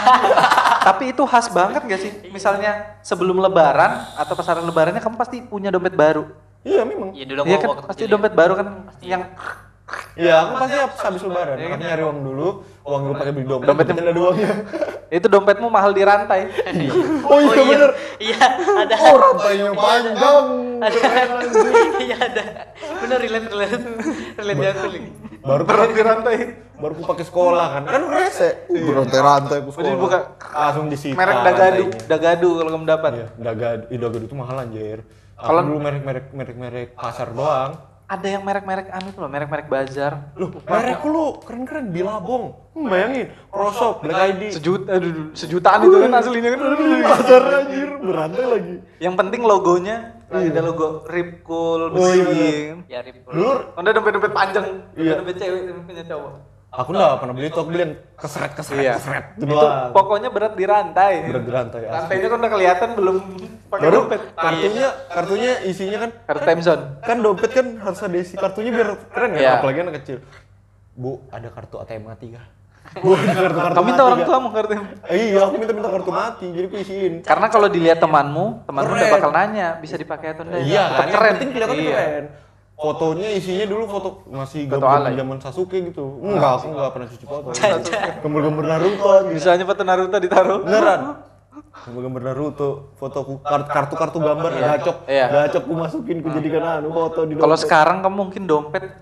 [0.92, 2.12] Tapi itu khas banget gak sih?
[2.30, 6.30] Misalnya sebelum lebaran atau pasaran lebarannya kamu pasti punya dompet baru.
[6.68, 7.10] Iya memang.
[7.12, 8.10] Iya dulu Iya aku kan waktu pasti ya.
[8.12, 8.68] dompet baru kan
[9.00, 9.24] yang
[10.20, 11.56] Iya, aku pasti habis lebaran.
[11.56, 12.48] Makanya nyari uang dulu,
[12.84, 13.68] uang gue pakai beli dompet.
[13.72, 14.52] Dompetnya- ada uangnya.
[15.16, 16.52] itu dompetmu mahal di rantai.
[17.24, 17.92] Oh iya bener.
[18.20, 18.46] Iya,
[18.84, 18.96] ada.
[19.00, 20.46] Oh rantainya panjang.
[20.84, 21.00] Ada.
[22.04, 22.44] Iya ada.
[23.00, 23.76] Bener relate relate.
[24.36, 24.88] Relate di aku.
[25.40, 26.36] Baru Berat di rantai.
[26.78, 27.84] baru aku pakai sekolah kan.
[27.88, 28.50] Kan rese.
[28.68, 29.94] Uh, berantai-rantai aku Udah sekolah.
[29.96, 30.20] dibuka.
[30.52, 31.16] Langsung disita.
[31.16, 31.84] Merek Dagadu.
[32.06, 33.12] Dagadu kalau kamu dapat.
[33.16, 33.84] Iya, Dagadu.
[33.88, 35.00] Dagadu itu mahal anjir.
[35.38, 37.78] Kalau- dulu merek-merek merek-merek pasar doang.
[38.08, 40.32] Ada yang merek-merek anu tuh loh, merek-merek bazar.
[40.34, 42.56] Loh, merek lu keren-keren Bilabong.
[42.72, 44.42] Hmm, bayangin, Prosop, Black ID.
[44.56, 46.60] Sejuta, aduh, sejutaan itu kan aslinya kan.
[47.12, 48.76] Pasar anjir, berantai lagi.
[49.04, 49.96] Yang penting logonya
[50.32, 52.52] ada logo Rip Cool, Oh, iya, besi.
[52.88, 53.28] Ya rip.
[53.28, 55.20] Dulu Ada dompet-dompet panjang, Iya.
[55.20, 56.34] dompet cewek, dompetnya cowok.
[56.70, 58.94] Aku enggak pernah beli itu, aku beli yang keseret keseret Iya.
[58.96, 59.26] keseret.
[59.34, 61.14] Itu Itu pokoknya berat di rantai.
[61.24, 61.94] Berat di rantai, asli.
[61.94, 63.16] Rantainya kan udah kelihatan belum
[63.68, 64.22] pakai Baru dompet.
[64.34, 66.84] kartunya kartunya isinya kan Kartu time zone.
[67.02, 69.52] kan dompet kan harus ada isi kartunya biar keren ya Iya.
[69.58, 70.18] apalagi anak kecil.
[70.94, 72.46] Bu, ada kartu ATM mati kah?
[73.04, 74.28] Bu, ada kartu kartu Kamu minta orang kah?
[74.28, 74.72] tuamu kartu.
[75.06, 77.14] Eh, iya, aku minta minta kartu mati, jadi aku isiin.
[77.22, 79.14] Karena kalau dilihat temanmu, temanmu udah Keren.
[79.14, 80.64] bakal nanya, bisa dipakai atau enggak.
[80.64, 81.92] Iya kan, yang penting kelihatan Iya.
[81.92, 82.24] keren.
[82.78, 86.22] Fotonya isinya dulu foto masih gambar zaman Sasuke gitu.
[86.22, 87.48] Enggak, aku enggak pernah cuci foto.
[88.22, 89.10] Gambar-gambar Naruto.
[89.34, 90.62] Misalnya foto Naruto ditaruh.
[90.62, 91.02] Beneran.
[91.58, 95.10] Gambar-gambar Naruto, fotoku kart- kartu-kartu gambar gacok.
[95.10, 95.26] Iya.
[95.26, 98.94] Gacok ku masukin ku jadikan anu foto di Kalau sekarang kamu mungkin dompet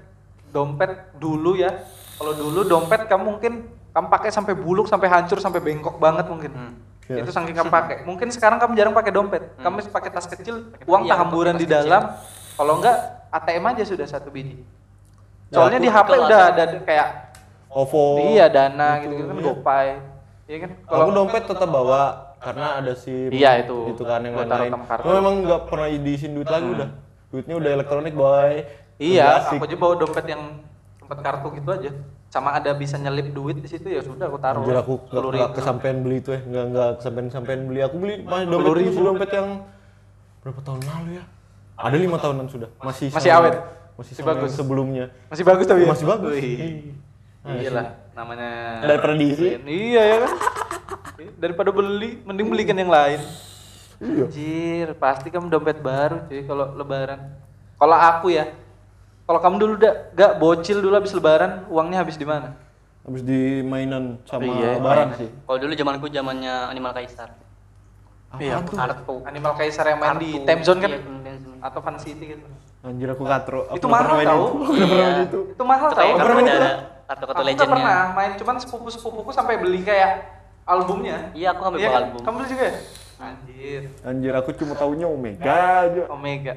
[0.56, 1.84] dompet dulu ya.
[2.16, 6.80] Kalau dulu dompet kamu mungkin kamu pakai sampai buluk, sampai hancur, sampai bengkok banget mungkin.
[7.12, 7.28] Iya.
[7.28, 8.08] Itu saking kamu pakai.
[8.08, 9.52] Mungkin sekarang kamu jarang pakai dompet.
[9.60, 11.20] Kamu pakai tas kecil, uang Iya,
[11.60, 12.16] di dalam.
[12.56, 14.64] Kalau enggak ATM aja sudah satu biji.
[15.52, 17.08] Soalnya aku di HP kalau udah ada- kayak
[17.76, 18.06] OVO.
[18.32, 19.44] iya dana gitu, gitu, kan iya.
[19.44, 19.88] GoPay.
[20.46, 20.72] Iya kan?
[20.88, 22.02] Aku dompet tetap bawa
[22.40, 23.34] karena ada SIM.
[23.34, 23.78] Iya, itu.
[23.92, 25.04] Itu kan yang kartu.
[25.04, 26.90] Cuma memang nggak pernah diisiin duit lagi udah.
[27.34, 28.64] Duitnya udah elektronik boy.
[28.96, 30.64] Iya, aku aja bawa dompet yang
[31.04, 31.92] tempat kartu gitu aja.
[32.32, 34.64] Sama ada bisa nyelip duit di situ ya sudah aku taruh.
[34.64, 37.80] Anjir aku nggak kesampean beli itu ya, nggak nggak kesampean sampean beli.
[37.84, 39.50] Aku beli masih dompet dompet yang
[40.44, 41.26] berapa tahun lalu ya?
[41.76, 42.70] Ada lima tahunan sudah.
[42.80, 43.56] Masih Masih sama- awet?
[43.96, 44.52] Masih, sama bagus?
[44.52, 45.06] sebelumnya.
[45.28, 45.88] Masih bagus tapi ya?
[45.88, 46.34] Masih bagus.
[46.34, 46.96] Wih.
[47.46, 48.50] Iya lah, namanya
[48.82, 49.48] Daripada diisi.
[49.62, 50.32] Iya ya kan.
[51.38, 53.22] Daripada beli, mending belikan yang lain.
[54.02, 54.26] Iya.
[54.28, 57.20] Anjir, pasti kamu dompet baru cuy kalau lebaran.
[57.76, 58.52] Kalau aku ya,
[59.24, 62.56] kalau kamu dulu udah gak bocil dulu habis lebaran, uangnya habis di mana?
[63.06, 65.30] Habis di mainan sama Iya, barang sih.
[65.46, 67.30] Kalau dulu zamanku zamannya Animal Kaisar.
[68.36, 68.60] Iya?
[68.66, 69.24] Kartu.
[69.24, 70.48] Animal Kaisar yang main di Kartu.
[70.50, 70.90] Time Zone kan?
[70.92, 71.35] Iya, Time.
[71.66, 72.46] Atau Fun City gitu.
[72.86, 73.66] Anjir aku katro.
[73.66, 74.22] Aku Itu mahal tau.
[74.22, 74.38] itu.
[74.62, 75.10] Aku Iya.
[75.26, 75.40] itu.
[75.50, 76.04] Itu mahal Itu tau.
[76.06, 76.70] kayak kartu main ada itu?
[77.06, 77.74] kartu-kartu Aku nggak legendnya.
[77.74, 80.12] pernah main, cuman sepupu-sepupuku sampai beli kayak
[80.64, 81.18] albumnya.
[81.34, 82.00] Iya, aku sampai Iya kan?
[82.00, 82.20] album.
[82.22, 82.76] Kamu beli juga ya?
[83.16, 86.04] Anjir, Anjir aku cuma taunya Omega aja.
[86.12, 86.54] Omega.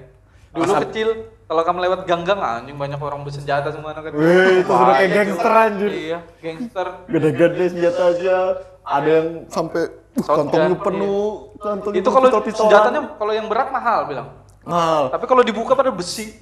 [0.48, 1.08] Dulu kecil,
[1.44, 4.18] kalau kamu lewat gang-gang anjing banyak orang bersenjata semua anak kecil.
[4.18, 5.90] Wih, itu sudah kayak gangster anjir.
[5.92, 6.86] Iya, gangster.
[7.06, 8.36] Gede-gede senjata aja.
[8.82, 11.28] Ada yang sampai uh, kantongnya penuh,
[11.60, 14.28] kantongnya Itu kalau senjatanya kalau yang berat mahal bilang.
[14.68, 15.02] Mahal.
[15.08, 16.36] Tapi kalau dibuka pada besi.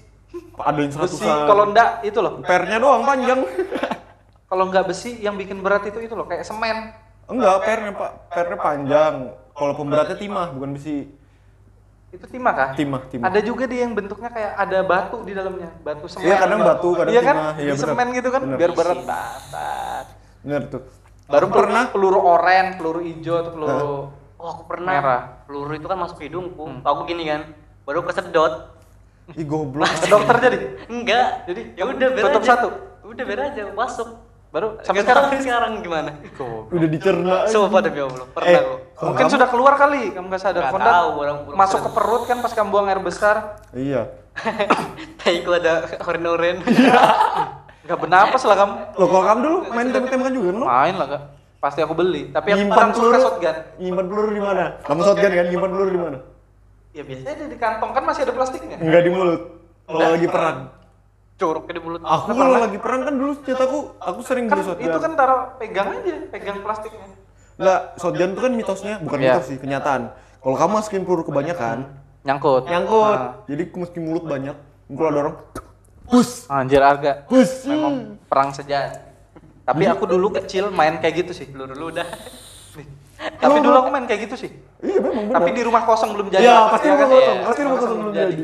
[0.59, 2.43] Ada yang Besi kalau ndak itu loh.
[2.43, 3.41] pernya doang panjang.
[4.51, 6.93] kalau nggak besi yang bikin berat itu itu loh kayak semen.
[7.27, 8.13] Enggak, pernya Pak.
[8.35, 9.15] Pernya panjang.
[9.57, 11.09] Kalau pemberatnya timah, bukan besi.
[12.13, 12.71] Itu timah kah?
[12.77, 13.25] Timah, timah.
[13.27, 16.29] Ada juga dia yang bentuknya kayak ada batu di dalamnya, batu semen.
[16.29, 17.35] Iya, kadang batu, kadang iya kan?
[17.35, 17.53] timah.
[17.57, 17.89] Iya, Di bener.
[17.89, 18.59] semen gitu kan, Bener.
[18.61, 18.99] biar berat.
[20.45, 20.83] Bener tuh.
[21.27, 23.91] Baru pernah peluru oranye, peluru hijau atau peluru
[24.37, 24.93] Oh aku pernah.
[24.95, 25.23] Merah.
[25.49, 26.85] Peluru itu kan masuk ke hidungku.
[26.85, 27.43] Aku gini kan.
[27.87, 28.75] Baru kesedot.
[29.29, 29.87] Ih goblok.
[29.87, 30.59] ke dokter jadi.
[30.87, 31.27] Enggak.
[31.47, 32.51] Jadi, ya udah biar tutup aja.
[32.53, 32.69] satu?
[33.05, 34.09] Udah biar aja masuk.
[34.49, 36.11] Baru sampai sekarang sekarang gimana?
[36.69, 37.35] Udah dicerna.
[37.43, 37.51] aja.
[37.51, 38.27] Sumpah demi Allah.
[38.29, 38.63] Pernah Eh,
[38.93, 40.61] kalau Mungkin kamu- sudah keluar kali, kamu nggak sadar.
[40.61, 43.37] Nggak Kondak tahu, orang- orang- masuk ke perut kan pas kamu buang air besar,
[43.73, 44.03] Iya.
[45.21, 46.57] Taiku ada oren-oren.
[47.83, 48.75] nggak bernapas lah kamu.
[48.95, 50.67] Loh kalau kamu dulu main tembak-tembakan juga kan lo?
[50.67, 51.23] Main lah kak.
[51.57, 52.23] Pasti aku beli.
[52.31, 53.19] Tapi aku Nyimpan suka peluru.
[53.21, 53.57] shotgun.
[53.77, 54.65] Nyimpan peluru di mana?
[54.83, 55.47] Kamu shotgun kan?
[55.47, 56.19] Nyimpan peluru di mana?
[56.97, 58.81] Ya biasanya dia di kantong kan masih ada plastiknya.
[58.81, 59.43] Enggak di mulut.
[59.85, 60.59] Kalau lagi perang.
[61.37, 62.01] Curugnya di mulut.
[62.01, 64.89] Aku kalau lagi perang kan dulu senjataku aku sering Kan beli shotgun.
[64.89, 67.07] itu kan taruh pegang aja, pegang plastiknya.
[67.57, 69.29] Enggak, shotgun itu kan mitosnya, bukan Iya.
[69.31, 70.03] mitos sih, kenyataan.
[70.41, 71.79] Kalau kamu masukin peluru kebanyakan,
[72.25, 72.65] Nyangkut.
[72.65, 73.13] nyangkut.
[73.15, 73.33] Ah.
[73.45, 74.57] Jadi mesti mulut banyak.
[74.89, 75.37] Kalau ada orang,
[76.07, 77.29] pus, Anjir harga.
[77.29, 77.69] pus.
[77.69, 78.97] Memang perang sejati.
[79.63, 81.45] Tapi aku dulu kecil main kayak gitu sih.
[81.45, 82.07] Peluru lu udah.
[83.17, 84.51] Tapi dulu aku main kayak gitu sih.
[84.87, 85.39] Iya memang benar.
[85.43, 86.45] Tapi di rumah kosong belum jadi.
[86.45, 87.11] Iya, pasti Ya rumah kan?
[87.11, 88.35] kosong, Iya, pasti rumah kosong belum jadi.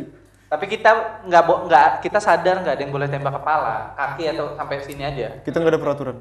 [0.53, 0.90] Tapi kita
[1.24, 5.26] nggak nggak kita sadar nggak ada yang boleh tembak kepala, kaki atau sampai sini aja.
[5.40, 6.16] Kita nggak ada peraturan.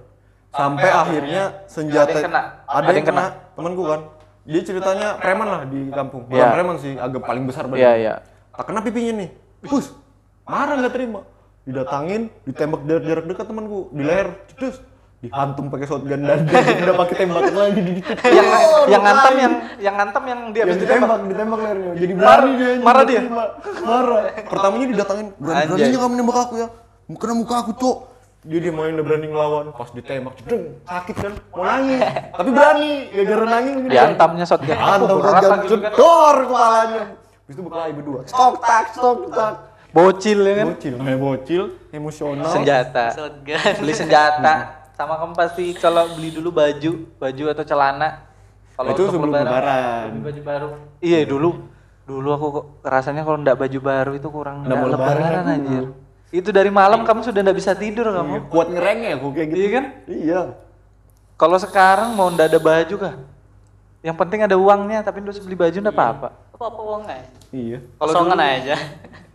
[0.52, 2.42] Sampai akhirnya senjata Ada yang kena.
[2.64, 3.26] Ada yang kena.
[3.56, 4.02] Temanku kan.
[4.42, 6.26] Dia ceritanya preman lah di kampung.
[6.26, 6.50] Bukan Iya.
[6.50, 7.94] preman sih, agak paling besar Iya badannya.
[7.98, 8.14] iya.
[8.52, 9.30] Tak kena pipinya nih.
[9.64, 9.94] Pus.
[10.44, 11.22] Marah nggak terima.
[11.62, 14.82] Didatangin, ditembak dari jarak dekat temanku, di leher, cedus.
[15.22, 17.94] Dihantum pakai shotgun dan dia udah pakai tembakan lagi di
[18.42, 18.48] Yang
[18.90, 21.18] yang ngantem yang yang ngantem yang dia habis yang ditembak.
[21.30, 21.92] ditembak, lehernya.
[21.94, 22.70] Jadi berani dia.
[22.82, 23.22] marah dia?
[23.86, 24.22] Marah.
[24.50, 26.02] Pertamanya didatangin, berani-beraninya Anjay.
[26.02, 26.68] kamu nembak aku ya.
[27.22, 27.98] Kena muka aku, Cok.
[28.50, 29.66] Dia dia main udah berani ngelawan.
[29.78, 31.34] Pas ditembak, cedeng, sakit kan.
[31.54, 32.02] Mau nangis.
[32.42, 32.92] Tapi berani.
[33.14, 33.90] Gara-gara nangis mungkin.
[33.94, 34.74] Diantamnya shotgun.
[34.74, 37.04] Dihantam Berat shotgun, cedor kepalanya.
[37.14, 38.20] Habis itu bekali berdua.
[38.26, 39.54] Stok tak, stok tak.
[39.94, 40.68] Bocil ya kan.
[40.74, 41.64] Bocil, namanya bocil,
[41.94, 42.50] emosional.
[42.50, 43.06] Senjata.
[43.14, 43.58] Shotgun.
[43.86, 44.81] Beli senjata.
[45.02, 48.22] Sama kamu pasti kalau beli dulu baju, baju atau celana.
[48.78, 50.06] Kalau Itu untuk sebelum lebaran.
[50.14, 50.68] beli baju baru.
[51.02, 51.50] Iya dulu.
[52.06, 55.84] Dulu aku kok rasanya kalau ndak baju baru itu kurang ndak mau lebaran, lebaran anjir.
[56.30, 58.30] Itu dari malam kamu sudah ndak bisa tidur kamu.
[58.30, 59.58] Iya, Kuat ngerengek aku kayak gitu.
[59.58, 59.86] Iya kan?
[60.06, 60.42] Iya.
[61.34, 63.14] Kalau sekarang mau ndak ada baju kah?
[64.06, 66.30] Yang penting ada uangnya, tapi terus beli baju ndak apa-apa.
[66.54, 67.26] Apa apa uang aja.
[67.50, 67.78] Iya.
[67.98, 68.76] Kalau Kosongan dulu- aja.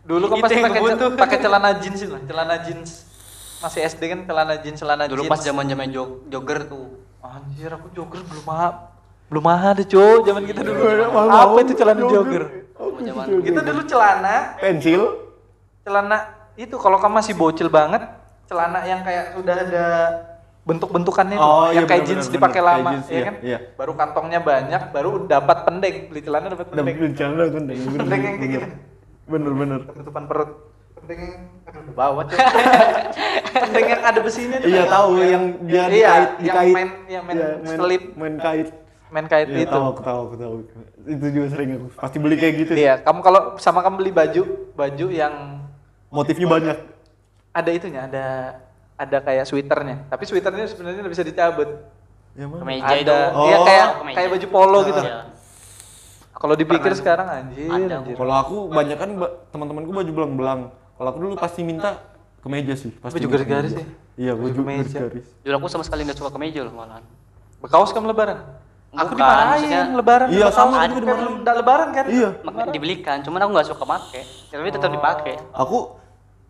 [0.07, 0.63] Dulu kan Itu pasti
[1.19, 3.06] pakai celana jeans itu, celana jeans.
[3.57, 5.33] Masih SD kan celana jeans, celana Dulu jeans.
[5.33, 7.01] pas zaman-zaman jog jogger tuh.
[7.19, 8.93] Anjir aku jogger belum ada.
[9.27, 10.79] Belum ada, Cok, zaman kita dulu.
[11.11, 12.45] Mau- Apa mau itu celana jogger?
[12.77, 15.03] Zaman Kita dulu celana, Pensil.
[15.83, 16.19] celana
[16.55, 18.05] itu kalau kamu masih bocil banget,
[18.47, 19.87] celana yang kayak sudah ada
[20.63, 23.35] bentuk-bentukannya itu, Oh, yang iya, kayak benar, jeans dipakai lama, jeans, ya iya, kan?
[23.41, 23.59] iya.
[23.75, 26.85] Baru kantongnya banyak, baru dapat pendek, beli celana dapat pendek.
[26.97, 27.77] beli celana pendek.
[27.79, 28.53] bener, Pendek yang kayak bener.
[28.53, 28.69] gitu.
[29.27, 29.81] Bener bener.
[29.89, 30.51] Penutupan perut.
[31.07, 31.35] Pendek yang
[31.67, 32.23] aduh bawa,
[33.79, 34.59] yang ada besinya.
[34.59, 36.75] Iya tahu yang dia Iya, dikait yang dikait.
[36.75, 38.03] main- yang main Iya, selip.
[38.15, 38.69] main kait.
[39.07, 39.71] Main kait Iya itu.
[39.71, 40.55] tahu aku tahu aku tahu.
[41.07, 41.87] Itu juga sering aku.
[41.95, 42.73] Pasti beli kayak gitu.
[42.75, 44.43] Iya, kamu kalau sama kamu beli baju,
[44.75, 45.35] baju yang
[46.09, 46.79] Motifnya banyak.
[47.53, 48.27] ada itunya, ada
[48.97, 50.07] ada kayak sweaternya.
[50.07, 51.71] Tapi sweaternya sebenarnya bisa dicabut.
[52.35, 52.45] Ya?
[52.45, 53.17] Kemeja ada, itu.
[53.47, 54.17] iya Oh, kayak kemeja.
[54.19, 55.01] kayak baju polo gitu.
[55.01, 55.19] Iya.
[56.37, 58.13] Kalau dipikir sekarang anjir, anjir.
[58.13, 59.11] Kalau aku banyak kan
[59.49, 60.61] teman-temanku baju belang-belang.
[60.97, 62.01] Kalau aku dulu pasti minta
[62.41, 62.91] kemeja sih.
[62.95, 63.85] Pasti Baju minta garis-garis ya?
[64.17, 65.27] Iya, Baju garis-garis.
[65.41, 67.05] Dulu aku sama sekali nggak suka kemeja loh malahan.
[67.59, 68.39] Berkaos kamu lebaran?
[68.89, 70.27] Aku Bukan, dimarahin maksudnya- lebaran.
[70.31, 71.37] Iya, sama, aku juga dimarahin.
[71.39, 72.05] udah lebaran kan?
[72.07, 72.29] Iya.
[72.41, 74.21] Makanya dibelikan, cuman aku nggak suka make.
[74.49, 75.35] Tapi tetap dipakai.
[75.53, 75.77] Aku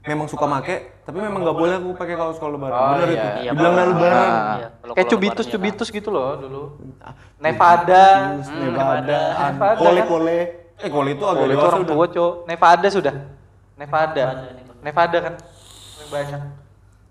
[0.07, 2.71] memang suka make, tapi memang nggak boleh aku pakai kaos kalau lebaran.
[2.73, 3.11] Oh, Bener iya.
[3.11, 3.27] itu.
[3.43, 3.99] Iya, Dibilang nggak bener.
[3.99, 4.23] lebaran.
[4.23, 6.63] Nah, Iya, kalau- kayak cubitus lebaran cubitus gitu loh dulu.
[7.03, 8.05] Ah, Nevada.
[8.31, 9.19] Terus Hmm, Nevada, Nevada.
[9.51, 10.39] Nevada, kole kole.
[10.77, 11.91] Eh kole itu agak Oh, itu dewasa orang udah.
[11.91, 12.33] tua, Cok.
[12.47, 13.15] Nevada sudah.
[13.17, 13.25] Nevada.
[13.27, 13.46] Nevada, Nevada
[13.77, 15.35] kan.
[15.37, 16.41] Paling banyak.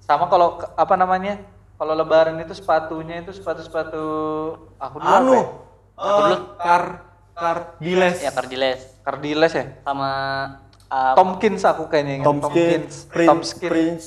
[0.02, 1.38] Sama kalau apa namanya?
[1.76, 4.06] Kalau lebaran itu sepatunya itu sepatu-sepatu
[4.80, 5.40] aku dulu Anu,
[6.00, 6.32] apa ya?
[6.32, 6.84] eh, kar
[7.36, 8.18] kar diles.
[8.24, 9.66] Ya Cardiles Cardiles ya?
[9.84, 10.12] sama
[10.88, 12.28] uh, Tomkins aku kayaknya ingat.
[12.32, 13.68] Tomskins, Prince, Tomskins.
[13.70, 14.06] Prince,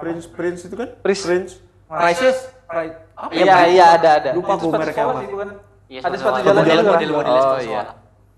[0.00, 0.88] Prince, Prince itu kan?
[1.04, 1.22] Prince.
[1.28, 1.52] Prince.
[1.90, 2.38] Prices.
[3.34, 3.56] Iya, ya?
[3.68, 4.30] iya ada ada.
[4.32, 5.20] Lupa Itu aku sepatu mereknya sekolah apa.
[5.20, 5.48] sih, bukan?
[5.90, 6.72] Iya, ada sepatu jalan juga.
[6.88, 7.82] model- model oh sepatu iya.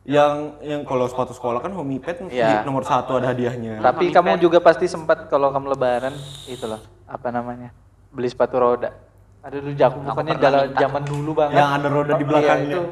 [0.03, 2.67] Yang yang kalau sepatu sekolah kan homipad Iya.
[2.67, 3.79] nomor satu ada hadiahnya.
[3.79, 4.43] Tapi kamu Pet.
[4.43, 6.11] juga pasti sempat kalau kamu lebaran
[6.45, 7.71] itu loh, apa namanya?
[8.11, 8.91] Beli sepatu roda.
[9.41, 11.55] Ada dulu jago Aku bukannya pernah dalam zaman dulu banget.
[11.55, 12.67] Yang ada roda di Iya, belakangnya.
[12.69, 12.83] itu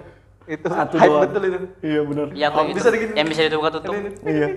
[0.48, 1.22] itu Satu hype doang.
[1.24, 2.26] betul itu Iya benar.
[2.28, 3.12] Iya kok Oh, itu bisa digini.
[3.12, 3.94] yang bisa dibuka tutup.
[4.24, 4.48] Iya.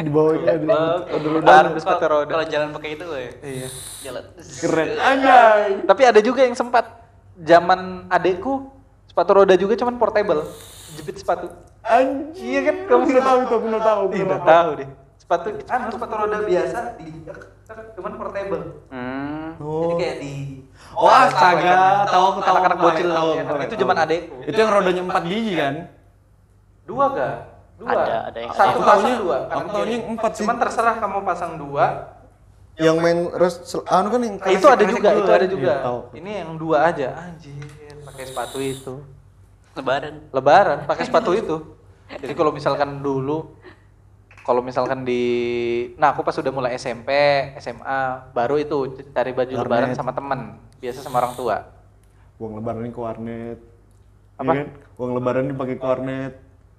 [0.00, 1.70] Di bawahnya ada ada rodanya.
[1.76, 3.68] sepatu roda kalau jalan pakai itu gue iya
[4.00, 4.22] jalan.
[4.58, 4.88] Keren.
[5.08, 5.62] Anjay.
[5.86, 6.86] tapi ada juga yang sempat
[7.36, 8.74] zaman adekku
[9.06, 10.46] sepatu roda juga cuman portable
[11.00, 11.48] jepit sepatu
[11.80, 12.44] Anjir.
[12.44, 14.00] Iya kan, kamu nggak tahu itu, aku nggak tahu.
[14.04, 17.08] aku nggak tahu deh sepatu anu sepatu roda biasa di
[17.94, 19.54] cuman portable Hmm.
[19.56, 19.80] Oh.
[19.80, 20.34] jadi kayak di
[20.90, 22.56] Oh, astaga, tahu aku tahu.
[22.58, 25.74] aku bocil tahu, tahu itu zaman adekku Itu yang rodanya 4 biji kan?
[26.82, 27.34] dua gak
[27.78, 30.42] dua Ada, ada yang- satu Aku pasang dua aku yang empat sih.
[30.42, 31.86] cuman terserah kamu pasang dua
[32.74, 33.54] Yang main res
[33.86, 35.36] anu kan yang itu ada juga itu kan?
[35.36, 37.54] ada juga Iya, ini yang dua aja anjir
[38.02, 38.94] pakai sepatu itu
[39.80, 40.14] Lebaran.
[40.30, 41.56] lebaran pakai sepatu itu
[42.12, 43.56] jadi kalau misalkan dulu
[44.40, 45.22] kalau misalkan di
[45.94, 47.10] nah aku pas udah mulai SMP
[47.56, 48.00] SMA
[48.30, 48.78] baru itu
[49.08, 49.64] cari baju Warnet.
[49.64, 50.40] lebaran sama temen
[50.76, 51.56] biasa sama orang tua
[52.36, 53.58] Uang lebaran ini ke warnet.
[54.34, 54.48] Apa?
[54.48, 54.68] Iya kan?
[54.96, 56.32] Uang lebaran dipakai ke warnet.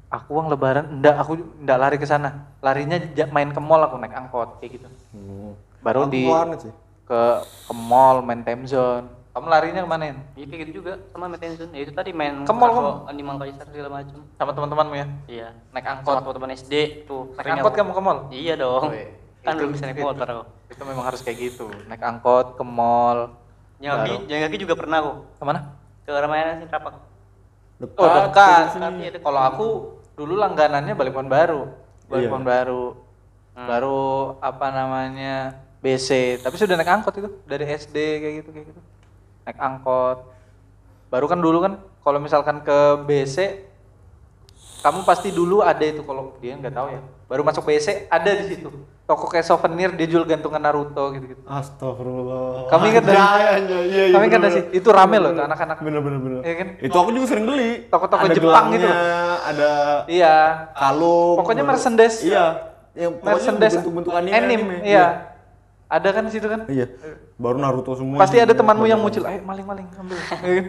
[0.09, 2.29] aku uang lebaran enggak aku enggak lari ke sana
[2.59, 2.97] larinya
[3.27, 5.53] main ke mall aku naik angkot kayak gitu Hmm.
[5.79, 6.73] baru Aku di ke warnet sih.
[7.05, 7.21] ke
[7.63, 10.17] ke mall main time zone kamu larinya ke mana Yan?
[10.34, 11.71] Iya kayak gitu juga sama Metensun.
[11.71, 14.19] Ya itu tadi main Ke mall, Carrefour, Animal Kaisar segala macam.
[14.34, 15.47] sama teman-temanmu ya Iya.
[15.71, 16.73] naik Sama angkot teman-teman SD
[17.05, 17.23] tuh.
[17.29, 17.79] naik sering angkot aku.
[17.79, 18.84] kamu ke mall Iya dong.
[19.41, 20.43] Kan itu- belum bisa naik motor aku.
[20.67, 23.19] itu memang harus kayak gitu naik angkot ke mall
[23.77, 25.11] Jalan kaki, jalan kaki juga pernah aku.
[25.34, 25.59] ke mana
[26.01, 26.67] Ke Ramayana sih.
[27.89, 28.65] Oh dekat.
[28.73, 29.09] sini.
[29.09, 29.67] Tapi Kalau aku
[30.13, 31.61] dulu langganannya Balikpapan Baru.
[32.05, 32.84] Balikpapan Baru.
[33.53, 34.01] Baru
[34.38, 36.39] apa namanya BC.
[36.39, 38.82] Tapi sudah naik angkot itu dari SD kayak gitu kayak gitu.
[39.43, 40.17] Naik angkot.
[41.07, 43.67] Baru kan dulu kan kalau misalkan ke BC
[44.81, 47.01] kamu pasti dulu ada itu kalau dia nggak tahu ya.
[47.29, 48.69] Baru masuk BC ada di situ.
[49.05, 51.43] Toko kayak souvenir dia jual gantungan Naruto gitu-gitu.
[51.45, 52.65] Astagfirullah.
[52.65, 53.19] Kami ingat dari-.
[53.19, 54.79] Iya, iya, Kami kan bener, sih bener.
[54.81, 55.77] itu rame loh tuh anak-anak.
[55.83, 56.39] Bener bener bener.
[56.41, 56.67] Iya kan?
[56.79, 57.71] Itu aku juga sering beli.
[57.91, 58.87] Toko-toko Jepang gitu.
[58.87, 59.71] Ada
[60.07, 60.35] Iya.
[60.73, 61.37] kalung.
[61.37, 62.17] Pokoknya merchandise.
[62.23, 62.45] Iya.
[62.91, 64.35] Yang Merchandise bentuk-bentuk anime.
[64.35, 65.05] anime, iya.
[65.87, 66.67] Ada kan di situ kan?
[66.67, 66.87] Iya.
[67.41, 68.21] Baru Naruto semua.
[68.21, 70.17] Pasti ada temanmu yang muncul, ayo maling-maling ambil.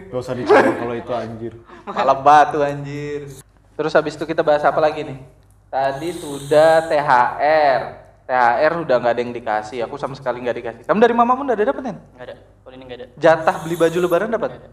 [0.09, 1.53] Gak usah dicoba kalau itu anjir.
[1.85, 3.29] Malah batu anjir.
[3.77, 5.21] Terus habis itu kita bahas apa lagi nih?
[5.69, 7.81] Tadi sudah THR.
[8.25, 10.83] THR udah nggak ada yang dikasih, aku sama sekali nggak dikasih.
[10.89, 11.97] Kamu dari mamamu udah ada dapat kan?
[12.17, 12.35] Enggak ada.
[12.41, 13.07] Kalau ini enggak ada.
[13.21, 14.49] Jatah beli baju lebaran dapat?
[14.57, 14.69] Nggak ada.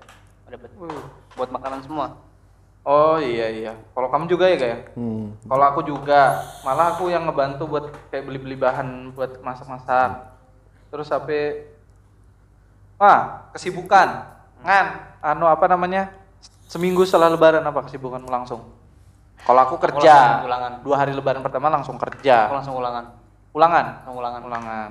[0.57, 0.71] Dapat.
[1.37, 2.07] Buat makanan semua.
[2.81, 3.73] Oh iya iya.
[3.93, 4.81] Kalau kamu juga ya kayak?
[4.97, 5.37] Hmm.
[5.45, 10.33] Kalau aku juga, malah aku yang ngebantu buat kayak beli-beli bahan buat masak-masak.
[10.89, 11.69] Terus sampai
[13.01, 14.29] Wah, kesibukan.
[14.61, 14.87] Ngan,
[15.25, 16.13] anu apa namanya?
[16.69, 18.61] Seminggu setelah lebaran apa kesibukanmu langsung?
[19.41, 20.85] Kalau aku kerja, ulangan.
[20.85, 22.53] dua hari lebaran pertama langsung Aku kerja.
[22.53, 23.17] langsung ulangan.
[23.57, 24.05] Ulangan?
[24.05, 24.41] Langsung ulangan.
[24.45, 24.91] Ulangan.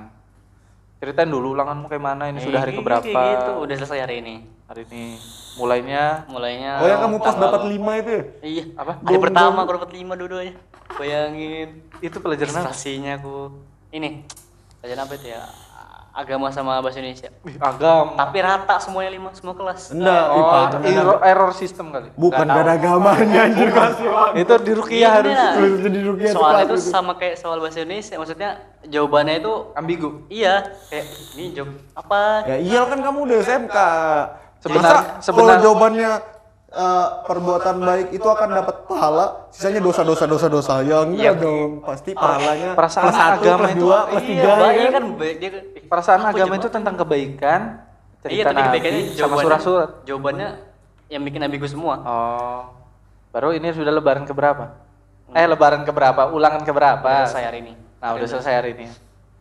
[1.00, 3.06] Ceritain dulu ulanganmu kayak mana, ini sudah hari keberapa?
[3.06, 3.52] Kayak gitu.
[3.62, 4.34] Udah selesai hari ini.
[4.70, 5.18] Hari ini
[5.58, 8.22] mulainya Mulainya Oh yang kamu pas dapat lima itu ya?
[8.38, 8.64] Iya.
[8.78, 8.92] Apa?
[9.02, 10.54] Hari pertama aku dapat lima dua-duanya.
[10.94, 11.68] Bayangin.
[11.98, 12.70] itu pelajaran apa?
[12.74, 13.36] Aku.
[13.90, 14.26] Ini.
[14.78, 15.42] Pelajaran apa itu ya?
[16.12, 17.30] Agama sama bahasa Indonesia.
[17.56, 18.18] Agama.
[18.18, 19.90] Tapi rata semuanya lima, semua kelas.
[19.90, 22.10] Enggak, ih, Oh, parah, itu error, error system kali.
[22.12, 25.38] Bukan gak ada agamanya anjir kasih Itu di Rukiah Iya, harus
[26.02, 26.90] rukiah tuh Soalnya kelas itu itu.
[26.90, 28.14] sama kayak soal bahasa Indonesia.
[28.16, 28.50] Maksudnya
[28.82, 30.08] jawabannya itu ambigu.
[30.26, 30.54] iya
[30.86, 32.20] kayak ini jawab apa?
[32.44, 33.76] Ya iya kan kamu udah SMK.
[34.58, 36.10] Sebenar- Masa sebenar- kalau jawabannya
[36.70, 40.80] eh, perbuatan baik itu akan dapat pahala, sisanya dosa-dosa dosa-dosa.
[40.80, 44.90] Ya enggak dong, pasti pahalanya Perasaan satu, agama kelas itu- dua, iya, tiga Baik ya
[44.90, 45.50] kan baik dia
[45.84, 47.60] Perasaan Aku agama itu tentang kebaikan,
[48.20, 49.90] Iya cerita tapi kebaikannya nabi, sama jawabannya surat-surat.
[50.04, 50.48] jawabannya
[51.08, 51.94] yang bikin ambigu semua.
[52.00, 52.62] Oh.
[53.30, 54.70] Baru ini sudah lebaran keberapa?
[55.30, 56.26] Eh lebaran keberapa?
[56.28, 57.02] Ulangan keberapa?
[57.02, 57.72] Udah selesai hari ini.
[57.96, 58.86] Nah, udah selesai hari ini.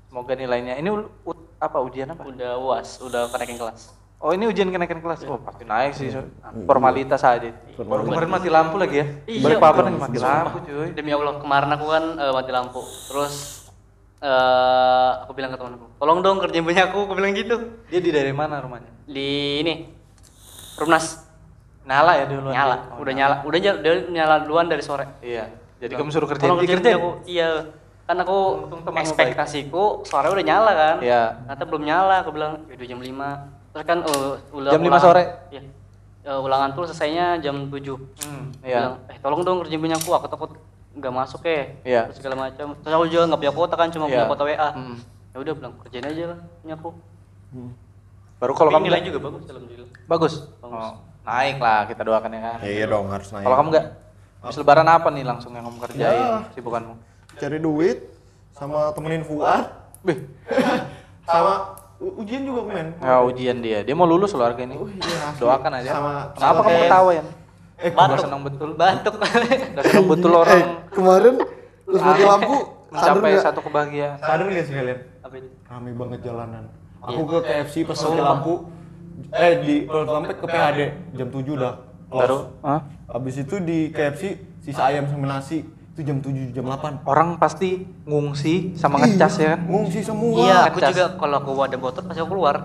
[0.05, 0.73] Semoga nilainya.
[0.75, 2.21] Ini u- u- apa ujian apa?
[2.23, 3.93] Udah uas, udah kenaikin kelas.
[4.19, 5.23] Oh, ini ujian kenaikan kelas.
[5.23, 6.11] Oh, pasti naik sih.
[6.67, 7.55] Formalitas aja.
[7.79, 9.05] Baru kemarin mati lampu lagi ya.
[9.23, 9.87] Iya, Balik papan betul.
[9.87, 10.87] lagi mati lampu, cuy.
[10.91, 12.81] Demi Allah, kemarin aku kan eh, mati lampu.
[12.83, 13.33] Terus
[14.19, 17.79] eh aku bilang ke temanku, tolong dong kerjain punya aku, aku bilang gitu.
[17.87, 18.91] Dia di dari mana rumahnya?
[19.07, 19.87] Di ini,
[20.75, 21.23] Rumnas
[21.87, 22.51] Nyala ya dulu.
[22.51, 25.07] nyala, udah nyala, udah nyala, udah nyala duluan dari sore.
[25.23, 25.47] Iya.
[25.79, 27.71] Jadi kamu suruh kerjain, Tolong kerjain aku, iya.
[28.03, 28.67] Kan aku
[28.99, 30.95] ekspektasiku sore udah nyala kan.
[30.99, 31.39] Iya.
[31.47, 33.58] Ternyata belum nyala, aku bilang udah jam 5.
[33.69, 35.23] Terus kan uh, ulang Jam 5 sore?
[35.49, 35.61] Iya.
[36.19, 37.95] Eh, ulangan tuh selesainya jam 7.
[38.21, 38.77] Hmm, iya.
[38.83, 40.51] bilang, eh tolong dong kerjain punya aku, aku takut
[40.91, 41.63] nggak masuk ya.
[41.81, 42.01] Iya.
[42.11, 42.67] Terus segala macam.
[42.75, 44.13] Terus aku juga nggak punya kuota kan, cuma Iya.
[44.13, 44.69] punya kuota WA.
[44.73, 44.97] Hmm.
[45.29, 46.89] Ya udah bilang kerjain aja lah punya aku.
[48.39, 49.89] Baru kalau kamu nilai juga bagus alhamdulillah.
[50.05, 50.33] bagus.
[50.59, 52.57] Oh, naik lah kita doakan ya kan.
[52.63, 53.43] Ya, iya dong harus naik.
[53.43, 53.85] Kalau kamu nggak,
[54.39, 56.39] habis lebaran apa nih langsung yang kamu kerjain Ya.
[56.51, 56.93] sibukanmu?
[57.35, 57.97] cari duit
[58.51, 60.27] sama temenin Fuad Bih,
[61.29, 62.87] sama u- ujian juga men.
[62.97, 63.79] ya ujian dia.
[63.83, 64.75] Dia mau lulus loh harga ini.
[64.75, 65.35] Oh, iya.
[65.35, 65.91] Doakan aja.
[65.93, 67.23] Sama- Kenapa kamu ketawa ya?
[67.79, 68.69] Eh, Udah batuk senang betul.
[68.75, 71.33] batuk Udah senang betul Eh, orang kemarin
[71.85, 72.55] terus mati lampu
[72.89, 74.15] sadar mencapai satu kebahagiaan.
[74.19, 74.99] Sadar nggak sih kalian?
[75.19, 76.63] apa itu Rame banget jalanan.
[76.99, 78.53] Aku ke KFC pas mati lampu.
[79.29, 80.79] Eh di kalau sampai ke PHD
[81.13, 81.73] jam 7 udah.
[82.09, 82.81] Baru, hah?
[83.05, 84.23] Habis itu di KFC
[84.59, 85.61] sisa ayam sama nasi
[85.99, 87.03] itu jam 7 jam 8.
[87.03, 89.59] Orang pasti ngungsi sama ngecas ya kan.
[89.67, 90.39] Ngungsi semua.
[90.39, 90.95] iya aku ngecas.
[90.95, 92.55] juga kalau aku ada motor pasti aku keluar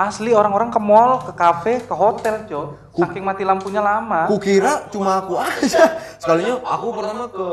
[0.00, 2.94] Asli orang-orang ke mall, ke kafe, ke hotel, Cok.
[2.96, 4.32] Saking mati lampunya lama.
[4.32, 6.00] Kukira cuma aku aja.
[6.16, 7.46] Sekalinya aku pertama ke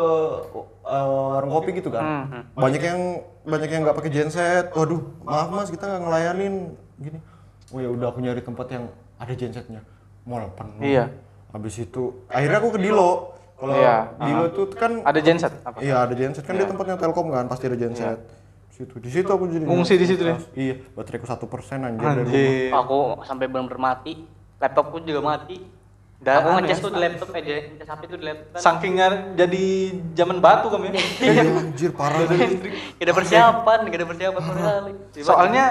[0.87, 2.29] uh, warung kopi gitu kan.
[2.29, 2.43] Hmm.
[2.55, 2.99] Banyak yang
[3.43, 4.71] banyak yang nggak pakai genset.
[4.71, 6.53] Waduh, maaf mas kita nggak ngelayanin
[6.95, 7.19] gini.
[7.75, 8.85] Oh ya udah aku nyari tempat yang
[9.19, 9.81] ada gensetnya.
[10.23, 10.79] Mall penuh.
[10.79, 11.11] Iya.
[11.51, 13.35] Habis itu akhirnya aku ke Dilo.
[13.57, 15.81] Kalau Iya, Dilo tuh kan Ada genset apa?
[15.81, 18.19] Iya ada genset kan dia tempatnya Telkom kan pasti ada genset.
[18.69, 20.37] Situ di situ aku jadi Ngungsi di situ ya?
[20.53, 22.29] Iya, bateraiku satu persen anjir dari rumah.
[22.29, 22.69] Anjir.
[22.77, 24.13] aku sampai benar-benar mati
[24.61, 25.57] laptopku juga mati
[26.17, 29.65] Dan aku ngecas tuh di laptop aja ngecas HP tuh di laptop kan Sakingnya jadi
[30.17, 31.01] zaman batu kamu ya.
[31.21, 32.37] Iya anjir parah nih.
[32.97, 35.65] gak ada persiapan gak ada persiapan sama sekali Soalnya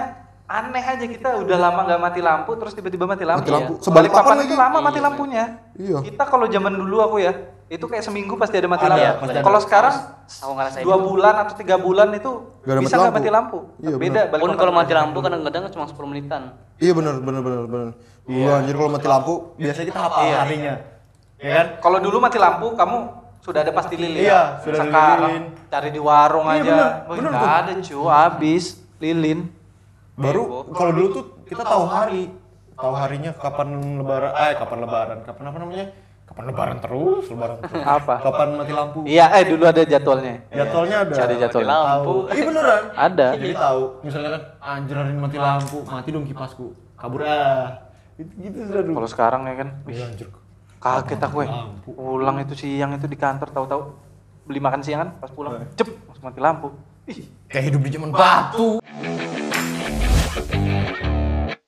[0.47, 3.43] aneh aja kita udah lama nggak mati lampu terus tiba-tiba mati lampu.
[3.43, 3.73] Mati lampu.
[3.75, 3.83] Ya.
[3.83, 5.45] Sebalik Balikpapan papan itu lama mati lampunya.
[5.75, 5.99] Iya.
[6.07, 7.35] Kita kalau zaman dulu aku ya,
[7.67, 9.27] itu kayak seminggu pasti ada mati Ada, lampu.
[9.27, 9.43] ada.
[9.43, 12.31] Kalau sekarang aku ngerasain dua bulan atau tiga bulan itu
[12.63, 13.59] ada bisa nggak mati lampu.
[13.83, 16.43] Iya, Beda pun kalau mati lampu kadang-kadang cuma 10 menitan
[16.79, 17.89] Iya benar benar benar benar.
[18.27, 20.37] Iya anjir kalau mati lampu biasanya kita hafal Iya.
[20.39, 20.75] harinya.
[21.37, 21.67] Ya kan?
[21.83, 22.99] Kalau dulu mati lampu kamu
[23.43, 24.23] sudah ada pasti lilin.
[24.25, 25.45] Iya, sudah ada Sekarang lilin.
[25.67, 26.71] cari di warung Iya, aja.
[26.71, 26.91] bener,
[27.27, 28.65] bener ada cu, habis
[28.99, 29.41] lilin.
[30.15, 32.31] Baru kalau dulu tuh kita tahu hari,
[32.73, 35.87] tahu harinya kapan lebaran, eh kapan lebaran, kapan apa namanya?
[36.27, 37.85] Kapan lebaran terus, lebaran terus.
[37.87, 38.15] Apa?
[38.19, 38.99] Kapan mati lampu?
[39.07, 40.43] Iya, eh dulu ada jadwalnya.
[40.51, 41.15] Jadwalnya ada.
[41.15, 41.63] Cari jadwal.
[41.63, 42.15] Mati lampu.
[42.29, 42.83] Iya beneran.
[42.93, 43.27] Ada.
[43.39, 43.83] Jadi tahu.
[44.03, 46.67] Misalnya kan anjir hari ini mati lampu, mati dong kipasku.
[46.99, 47.87] Kabur ah.
[48.19, 48.95] Gitu gitu sudah dulu.
[48.99, 50.29] Kalau sekarang ya kan, wih, Iya anjir.
[50.77, 51.49] kaget aku ya.
[51.87, 53.83] Pulang itu siang itu di kantor tahu-tahu
[54.47, 55.67] beli makan siang kan pas pulang, Iya.
[55.79, 55.89] cep
[56.21, 56.69] mati lampu.
[57.07, 58.83] Ih, Kayak hidup di zaman batu.